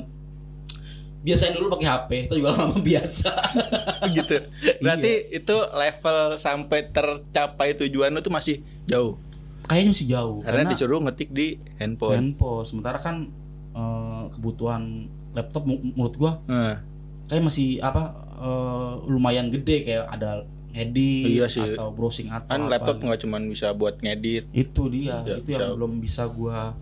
biasain 1.20 1.56
dulu 1.56 1.72
pakai 1.72 1.88
HP, 1.88 2.10
itu 2.22 2.34
juga 2.36 2.52
lama 2.54 2.76
biasa. 2.78 3.32
gitu. 4.14 4.44
Berarti 4.78 5.12
Iya. 5.24 5.40
itu 5.40 5.56
level 5.56 6.18
sampai 6.36 6.80
tercapai 6.86 7.70
tujuan 7.78 8.12
lu 8.12 8.20
tuh 8.20 8.28
masih 8.30 8.60
jauh. 8.84 9.16
Kayaknya 9.64 9.90
masih 9.90 10.08
jauh 10.10 10.38
Karena, 10.42 10.52
karena, 10.60 10.72
disuruh 10.76 11.00
ngetik 11.00 11.32
di 11.32 11.48
handphone. 11.78 12.16
handphone. 12.36 12.68
Sementara 12.68 13.00
kan 13.00 13.32
eh, 13.72 14.24
kebutuhan 14.30 15.08
laptop 15.32 15.64
menurut 15.64 16.14
gua 16.14 16.44
Nah, 16.44 16.84
kayak 17.26 17.42
masih 17.42 17.80
apa 17.80 18.04
eh, 18.36 18.92
lumayan 19.08 19.48
gede 19.48 19.82
kayak 19.82 20.12
ada 20.12 20.44
edit 20.74 21.26
Iya 21.32 21.46
sih. 21.48 21.64
atau 21.72 21.90
browsing 21.90 22.28
atau 22.28 22.50
kan 22.50 22.60
apa 22.60 22.72
laptop 22.72 22.96
gitu. 22.96 23.06
nggak 23.06 23.20
cuman 23.22 23.42
bisa 23.46 23.68
buat 23.72 23.96
ngedit. 23.98 24.44
itu 24.52 24.82
dia 24.88 25.22
Ya, 25.22 25.38
itu 25.38 25.50
yang 25.50 25.62
bisa. 25.64 25.74
belum 25.74 25.92
bisa 25.98 26.24
gua 26.28 26.74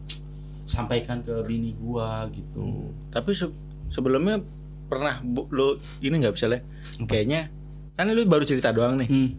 sampaikan 0.64 1.20
ke 1.20 1.36
bini 1.44 1.76
gua 1.76 2.26
gitu 2.28 2.88
Tapi 3.10 3.32
se- 3.32 3.52
sebelumnya 3.90 4.40
pernah 4.86 5.20
bu, 5.20 5.48
lu 5.50 5.68
ini 6.00 6.16
nggak 6.18 6.34
misalnya 6.34 6.62
Apa? 6.98 7.08
kayaknya 7.08 7.42
kan 7.94 8.08
lu 8.08 8.24
baru 8.24 8.42
cerita 8.42 8.70
doang 8.70 8.96
nih. 8.96 9.08
Hmm. 9.08 9.30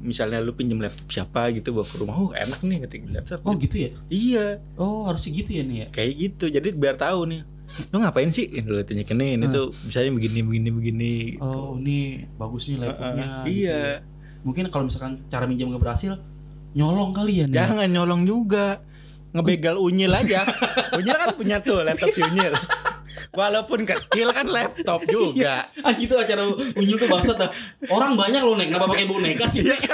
Misalnya 0.00 0.38
lu 0.38 0.52
pinjem 0.52 0.78
laptop 0.78 1.06
siapa 1.08 1.50
gitu 1.50 1.72
bawa 1.72 1.82
ke 1.82 1.96
rumah, 1.96 2.14
oh 2.16 2.30
enak 2.30 2.60
nih 2.60 2.76
ngetik 2.80 3.02
di 3.02 3.12
laptop. 3.12 3.42
oh 3.42 3.54
gitu 3.56 3.76
ya 3.78 3.90
Iya, 4.08 4.44
oh 4.74 5.02
harusnya 5.04 5.32
gitu 5.36 5.50
ya 5.52 5.62
nih 5.62 5.76
ya 5.76 5.86
kayak 5.88 6.12
gitu. 6.16 6.44
Jadi 6.48 6.68
biar 6.72 6.94
tahu 6.94 7.26
nih. 7.26 7.42
Lu 7.90 8.00
ngapain 8.00 8.28
sih? 8.28 8.48
Ini 8.48 8.64
lu 8.64 8.80
tanya 8.82 9.04
ini, 9.04 9.36
ini 9.36 9.46
Hmm. 9.46 9.54
tuh 9.54 9.66
misalnya 9.84 10.10
begini 10.14 10.40
begini 10.42 10.68
begini. 10.70 11.14
gitu. 11.36 11.44
oh 11.44 11.76
ini 11.76 11.98
bagus 12.34 12.68
nih 12.68 12.76
laptopnya 12.80 13.26
gitu 13.44 13.48
iya. 13.52 13.78
ya. 13.78 13.94
mungkin 14.40 14.64
kalau 14.70 14.86
misalkan 14.86 15.20
cara 15.26 15.44
minjem 15.44 15.68
nggak 15.68 15.82
berhasil 15.82 16.12
nyolong 16.72 17.10
kali 17.10 17.42
ya 17.42 17.46
nih 17.48 17.56
Jangan 17.58 17.88
nyolong 17.88 18.22
juga. 18.24 18.80
Ngebegal 19.28 19.76
unyil 19.76 20.08
aja. 20.10 20.44
unyil 20.98 21.16
kan 21.16 21.28
punya 21.36 21.60
tuh 21.60 21.84
laptop 21.84 22.08
si 22.10 22.24
unyil. 22.24 22.52
Walaupun 23.28 23.84
kecil 23.84 24.28
kan 24.32 24.48
laptop 24.48 25.04
juga. 25.04 25.68
ah 25.80 25.92
gitu 25.92 26.16
acara 26.16 26.48
unyil 26.74 26.96
tuh 26.96 27.06
bangsat 27.06 27.36
dah. 27.36 27.50
Orang 27.88 28.16
banyak 28.16 28.40
loh 28.40 28.56
nek. 28.56 28.72
Kenapa 28.72 28.88
pakai 28.88 29.04
boneka 29.04 29.44
sih 29.46 29.62
nek. 29.62 29.80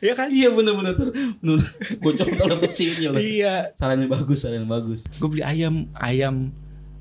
Iya 0.00 0.12
kan? 0.16 0.28
iya 0.32 0.48
bener-bener 0.50 0.96
tuh 0.96 1.12
bener. 1.40 1.60
Gue 2.00 2.12
coba 2.16 2.42
laptop 2.50 2.72
si 2.72 2.90
unyil 2.90 3.12
Iya. 3.16 3.76
sarannya 3.76 4.08
bagus 4.08 4.42
sarannya 4.42 4.66
bagus. 4.66 5.04
Gue 5.20 5.28
beli 5.30 5.44
ayam, 5.44 5.86
ayam 5.94 6.50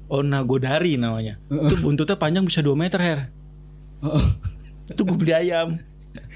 Onagodari 0.06 0.98
namanya. 0.98 1.38
Itu 1.48 1.80
buntutnya 1.80 2.18
panjang 2.18 2.44
bisa 2.44 2.60
2 2.60 2.74
meter, 2.74 3.00
Her. 3.00 3.20
Itu 4.90 5.06
gue 5.06 5.18
beli 5.18 5.34
ayam. 5.34 5.78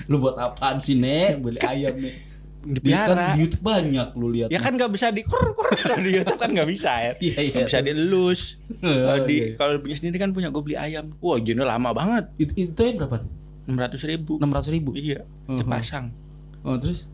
lu 0.05 0.21
buat 0.21 0.37
apaan 0.37 0.77
sih 0.77 0.93
nek? 0.93 1.41
Beli 1.41 1.59
ayam 1.61 1.97
nih 1.97 2.32
di, 2.63 2.79
kan 2.79 3.13
Dipiara. 3.13 3.27
di 3.29 3.43
YouTube 3.43 3.59
banyak 3.61 4.07
lu 4.13 4.27
lihat 4.29 4.47
Ya 4.47 4.57
kan 4.57 4.71
gak 4.73 4.87
bisa 4.87 5.11
di 5.11 5.21
kur 5.21 5.51
kur 5.51 5.67
di 5.99 6.09
YouTube 6.13 6.39
kan 6.39 6.49
gak 6.49 6.65
bisa 6.65 6.91
ya. 6.95 7.11
Iya, 7.17 7.37
iya. 7.37 7.51
Nggak 7.53 7.67
bisa 7.67 7.79
dielus. 7.81 8.41
Kalau 8.81 9.19
di 9.21 9.35
iya. 9.35 9.47
kalau 9.53 9.71
punya 9.77 9.95
sendiri 9.95 10.17
kan 10.17 10.31
punya 10.31 10.47
gue 10.47 10.61
beli 10.61 10.75
ayam. 10.75 11.11
Wah, 11.17 11.37
jenuh 11.37 11.63
lama 11.63 11.91
banget. 11.91 12.31
itu 12.37 12.51
itu 12.65 12.79
ya 12.79 12.93
berapa 12.95 13.19
600 13.63 14.09
ribu. 14.09 14.39
enam 14.39 14.51
ratus 14.51 14.69
ribu 14.69 14.91
Iya, 14.91 15.23
Mhm. 15.45 15.59
sepasang. 15.59 16.05
oh 16.61 16.75
terus 16.75 17.07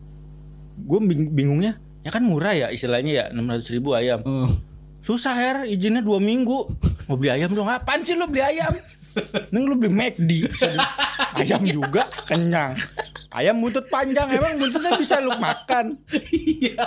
Gue 0.76 0.96
bingungnya, 1.28 1.76
ya 2.00 2.08
kan 2.08 2.22
murah 2.22 2.50
ya 2.50 2.66
istilahnya 2.68 3.12
ya 3.12 3.24
600 3.30 3.68
ribu 3.70 3.92
ayam. 3.92 4.22
oh. 4.22 4.48
Susah 5.00 5.32
her, 5.32 5.56
izinnya 5.64 6.00
dua 6.00 6.16
minggu. 6.16 6.68
Mau 7.06 7.16
beli 7.16 7.32
ayam 7.32 7.50
dong, 7.50 7.66
apaan 7.66 8.00
sih 8.00 8.12
lu 8.12 8.24
beli 8.26 8.40
ayam? 8.42 8.72
Neng 9.50 9.64
lu 9.64 9.74
beli 9.74 9.90
McD 9.90 10.30
Ayam 11.34 11.62
juga 11.64 12.06
kenyang 12.24 12.70
Ayam 13.30 13.56
buntut 13.56 13.86
panjang 13.86 14.26
Emang 14.28 14.58
buntutnya 14.58 14.94
bisa 14.94 15.18
lu 15.18 15.30
makan. 15.32 15.98
Iya. 16.30 16.82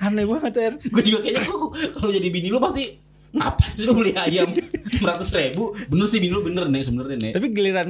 Aneh 0.00 0.24
banget 0.24 0.52
her 0.54 0.72
gue 0.76 1.02
juga 1.02 1.18
kayaknya 1.22 1.42
kok 1.42 1.68
kalau 1.94 2.10
jadi 2.10 2.28
bini 2.28 2.48
lu 2.48 2.58
pasti 2.58 3.00
ngapain 3.30 3.72
sih 3.72 3.84
lu 3.84 3.94
beli 3.94 4.12
ayam? 4.14 4.52
Enam 4.52 5.04
ratus 5.06 5.32
ribu? 5.32 5.72
Bener 5.86 6.06
sih 6.06 6.18
bini 6.18 6.32
lu 6.32 6.40
bener 6.40 6.68
nih 6.68 6.82
sebenarnya 6.82 7.16
nih 7.18 7.32
Tapi 7.32 7.46
giliran 7.50 7.88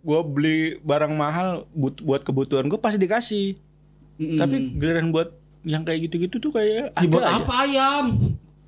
gue 0.00 0.20
beli 0.22 0.58
barang 0.80 1.10
mahal 1.12 1.66
but- 1.72 1.98
buat 2.00 2.22
kebutuhan 2.22 2.66
gue 2.66 2.78
pasti 2.78 2.98
dikasih. 2.98 3.46
Mm-mm. 4.16 4.38
Tapi 4.38 4.56
giliran 4.74 5.10
buat 5.10 5.34
yang 5.62 5.82
kayak 5.82 6.06
gitu-gitu 6.06 6.38
tuh 6.38 6.54
kayak 6.54 6.90
ada 6.92 7.02
dibuat 7.02 7.22
aja. 7.24 7.36
apa 7.36 7.54
ayam? 7.60 8.04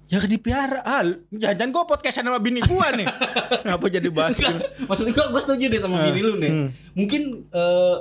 Ya 0.09 0.19
dipiara. 0.21 0.81
Ah, 0.83 1.05
Jangan-jangan 1.29 1.71
gue 1.71 1.83
podcastan 1.87 2.25
sama 2.25 2.41
bini 2.41 2.59
gue 2.59 2.89
nih. 2.97 3.07
Kenapa 3.63 3.87
jadi 3.87 4.09
bahas 4.09 4.35
maksudnya 4.83 5.13
gue 5.13 5.27
gue 5.29 5.41
setuju 5.41 5.65
deh 5.69 5.79
sama 5.79 5.95
Hmm, 5.97 6.07
bini 6.09 6.21
lu 6.21 6.35
nih 6.37 6.51
hmm. 6.51 6.69
mungkin 6.93 7.23
eh, 7.47 7.97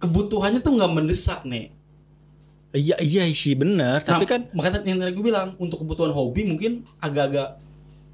kebutuhannya 0.00 0.58
tuh 0.58 0.72
nggak 0.74 0.92
mendesak 0.92 1.44
nih 1.44 1.70
Iya 2.70 3.02
iya 3.02 3.26
sih 3.26 3.58
Tapi 3.58 3.66
Nah, 3.74 4.22
kan 4.22 4.40
makanya 4.54 4.78
yang 4.86 5.02
tadi 5.02 5.10
gue 5.10 5.26
bilang 5.26 5.58
untuk 5.58 5.82
kebutuhan 5.82 6.14
hobi 6.14 6.46
mungkin 6.46 6.86
agak-agak 6.98 7.58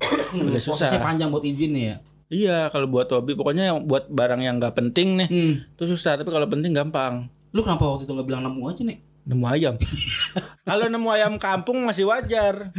Agak 0.33 0.65
susah. 0.65 0.97
panjang 0.97 1.29
buat 1.29 1.45
izin 1.45 1.73
nih 1.73 1.85
ya 1.87 1.97
Iya, 2.27 2.59
kalau 2.75 2.91
buat 2.91 3.07
hobi 3.07 3.39
pokoknya 3.39 3.71
yang 3.71 3.87
buat 3.87 4.11
barang 4.11 4.43
yang 4.43 4.59
nggak 4.59 4.75
penting 4.75 5.15
nih 5.15 5.29
Hmm. 5.31 5.55
itu 5.63 5.85
susah, 5.87 6.19
tapi 6.19 6.27
kalau 6.27 6.51
penting 6.51 6.75
gampang. 6.75 7.31
Lu 7.55 7.63
kenapa 7.63 7.87
waktu 7.87 8.03
itu 8.03 8.19
nggak 8.19 8.27
bilang 8.27 8.43
nemu 8.43 8.61
aja 8.67 8.83
nih? 8.83 8.99
Nemu 9.23 9.45
ayam. 9.47 9.75
kalau 10.69 10.87
nemu 10.91 11.07
ayam 11.07 11.33
kampung 11.39 11.87
masih 11.87 12.11
wajar. 12.11 12.75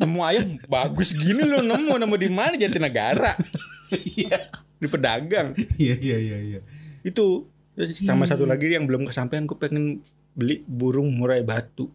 nemu 0.00 0.20
ayam 0.24 0.56
bagus 0.64 1.12
gini 1.12 1.44
lu 1.44 1.60
nemu 1.60 1.92
nemu 1.92 2.14
di 2.16 2.28
mana 2.32 2.56
Jatinegara? 2.56 3.36
Iya. 3.90 4.48
Di 4.78 4.86
pedagang. 4.86 5.52
Iya 5.76 5.94
iya 5.98 6.16
iya 6.16 6.38
iya. 6.40 6.60
Itu 7.02 7.50
Terus 7.80 7.96
sama 7.98 8.28
satu 8.28 8.44
lagi 8.44 8.68
yang 8.68 8.84
belum 8.84 9.08
kesampaian 9.08 9.48
gue 9.48 9.56
pengen 9.56 10.04
beli 10.30 10.60
burung 10.62 11.08
murai 11.10 11.40
batu. 11.40 11.88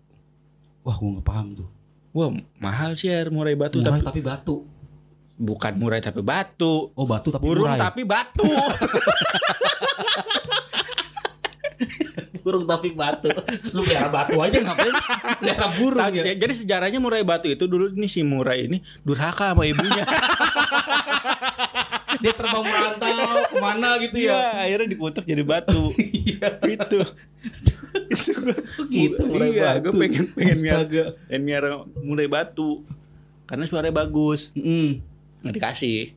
Wah, 0.81 0.97
gua 0.97 1.09
nggak 1.13 1.25
paham 1.25 1.47
tuh. 1.53 1.69
Wah 2.09 2.33
mahal 2.57 2.95
sih 2.95 3.07
air 3.07 3.27
murai 3.27 3.53
batu 3.53 3.77
Murai 3.77 3.99
tapi 3.99 4.01
tapi 4.01 4.21
batu. 4.23 4.65
bukan 5.35 5.73
murai 5.75 5.99
tapi 5.99 6.23
batu. 6.23 6.89
Oh, 6.91 7.03
batu 7.03 7.29
tapi 7.29 7.43
Burung 7.43 7.67
murai. 7.67 7.77
tapi 7.77 8.01
batu. 8.01 8.47
burung 12.39 12.63
tapi 12.63 12.93
batu. 12.93 13.27
Lu 13.73 13.81
pelihara 13.81 14.07
batu 14.07 14.37
aja 14.37 14.57
ngapain? 14.61 14.93
Pelihara 15.41 15.67
burung 15.75 16.13
ya. 16.13 16.23
ya, 16.23 16.35
Jadi 16.37 16.53
sejarahnya 16.55 16.99
murai 17.01 17.25
batu 17.25 17.49
itu 17.49 17.65
dulu 17.65 17.89
ini 17.91 18.05
si 18.05 18.21
murai 18.21 18.69
ini 18.69 18.77
durhaka 19.01 19.51
sama 19.51 19.65
ibunya. 19.65 20.05
Dia 22.21 22.33
terbang 22.33 22.63
merantau 22.63 23.17
ke 23.45 23.55
mana 23.57 23.89
gitu 23.99 24.15
Iya, 24.17 24.31
ya. 24.33 24.41
akhirnya 24.67 24.87
dikutuk 24.91 25.23
jadi 25.25 25.43
batu. 25.43 25.83
Iya. 26.25 26.49
itu. 26.67 26.99
itu 28.11 28.31
gua, 28.35 28.55
gitu, 28.91 29.21
murai 29.23 29.49
iya, 29.55 29.77
batu. 29.79 29.87
gue 29.87 29.91
pengen 30.03 30.25
pengen 30.35 30.57
Astaga. 30.57 31.03
pengen 31.29 31.41
miara 31.45 31.69
murai 32.03 32.27
batu. 32.27 32.83
Karena 33.45 33.63
suaranya 33.63 33.95
bagus. 33.95 34.51
Mm. 34.57 34.99
Nggak 35.45 35.53
dikasih. 35.55 36.11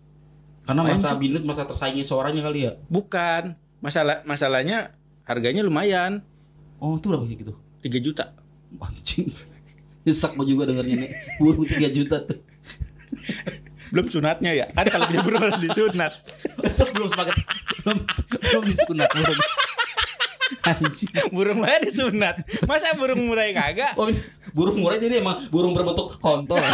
Karena 0.64 0.80
Main 0.84 0.96
masa 0.96 1.14
binut 1.16 1.42
masa 1.44 1.62
tersaingi 1.64 2.02
suaranya 2.02 2.42
kali 2.42 2.66
ya. 2.66 2.72
Bukan. 2.88 3.54
Masalah 3.78 4.26
masalahnya 4.26 4.96
harganya 5.22 5.62
lumayan. 5.62 6.24
Oh, 6.80 6.96
itu 6.98 7.06
berapa 7.08 7.24
sih 7.28 7.36
gitu? 7.36 7.54
3 7.84 8.00
juta. 8.02 8.24
Anjing. 8.80 9.28
Nyesek 10.08 10.32
gue 10.34 10.46
juga 10.48 10.64
dengernya 10.66 11.04
nih. 11.04 11.10
Burung 11.38 11.68
3 11.68 11.88
juta 11.92 12.16
tuh. 12.24 12.38
Belum 13.92 14.06
sunatnya 14.08 14.52
ya. 14.52 14.66
Kan 14.72 14.86
kalau 14.90 15.06
punya 15.08 15.22
burung 15.24 15.42
harus 15.42 15.60
disunat. 15.60 16.12
Belum 16.94 17.08
sepakat. 17.08 17.36
Belum 17.84 17.98
belum 18.28 18.64
disunat 18.68 19.08
burung. 19.12 19.40
Anjing. 20.64 21.12
Burung 21.32 21.58
mana 21.60 21.80
disunat? 21.80 22.40
Masa 22.64 22.96
burung 22.96 23.20
murai 23.28 23.52
kagak? 23.52 23.96
Oh, 23.96 24.08
burung 24.56 24.80
murah 24.80 24.96
jadi 25.00 25.20
emang 25.20 25.48
burung 25.52 25.72
berbentuk 25.76 26.16
kontol. 26.20 26.60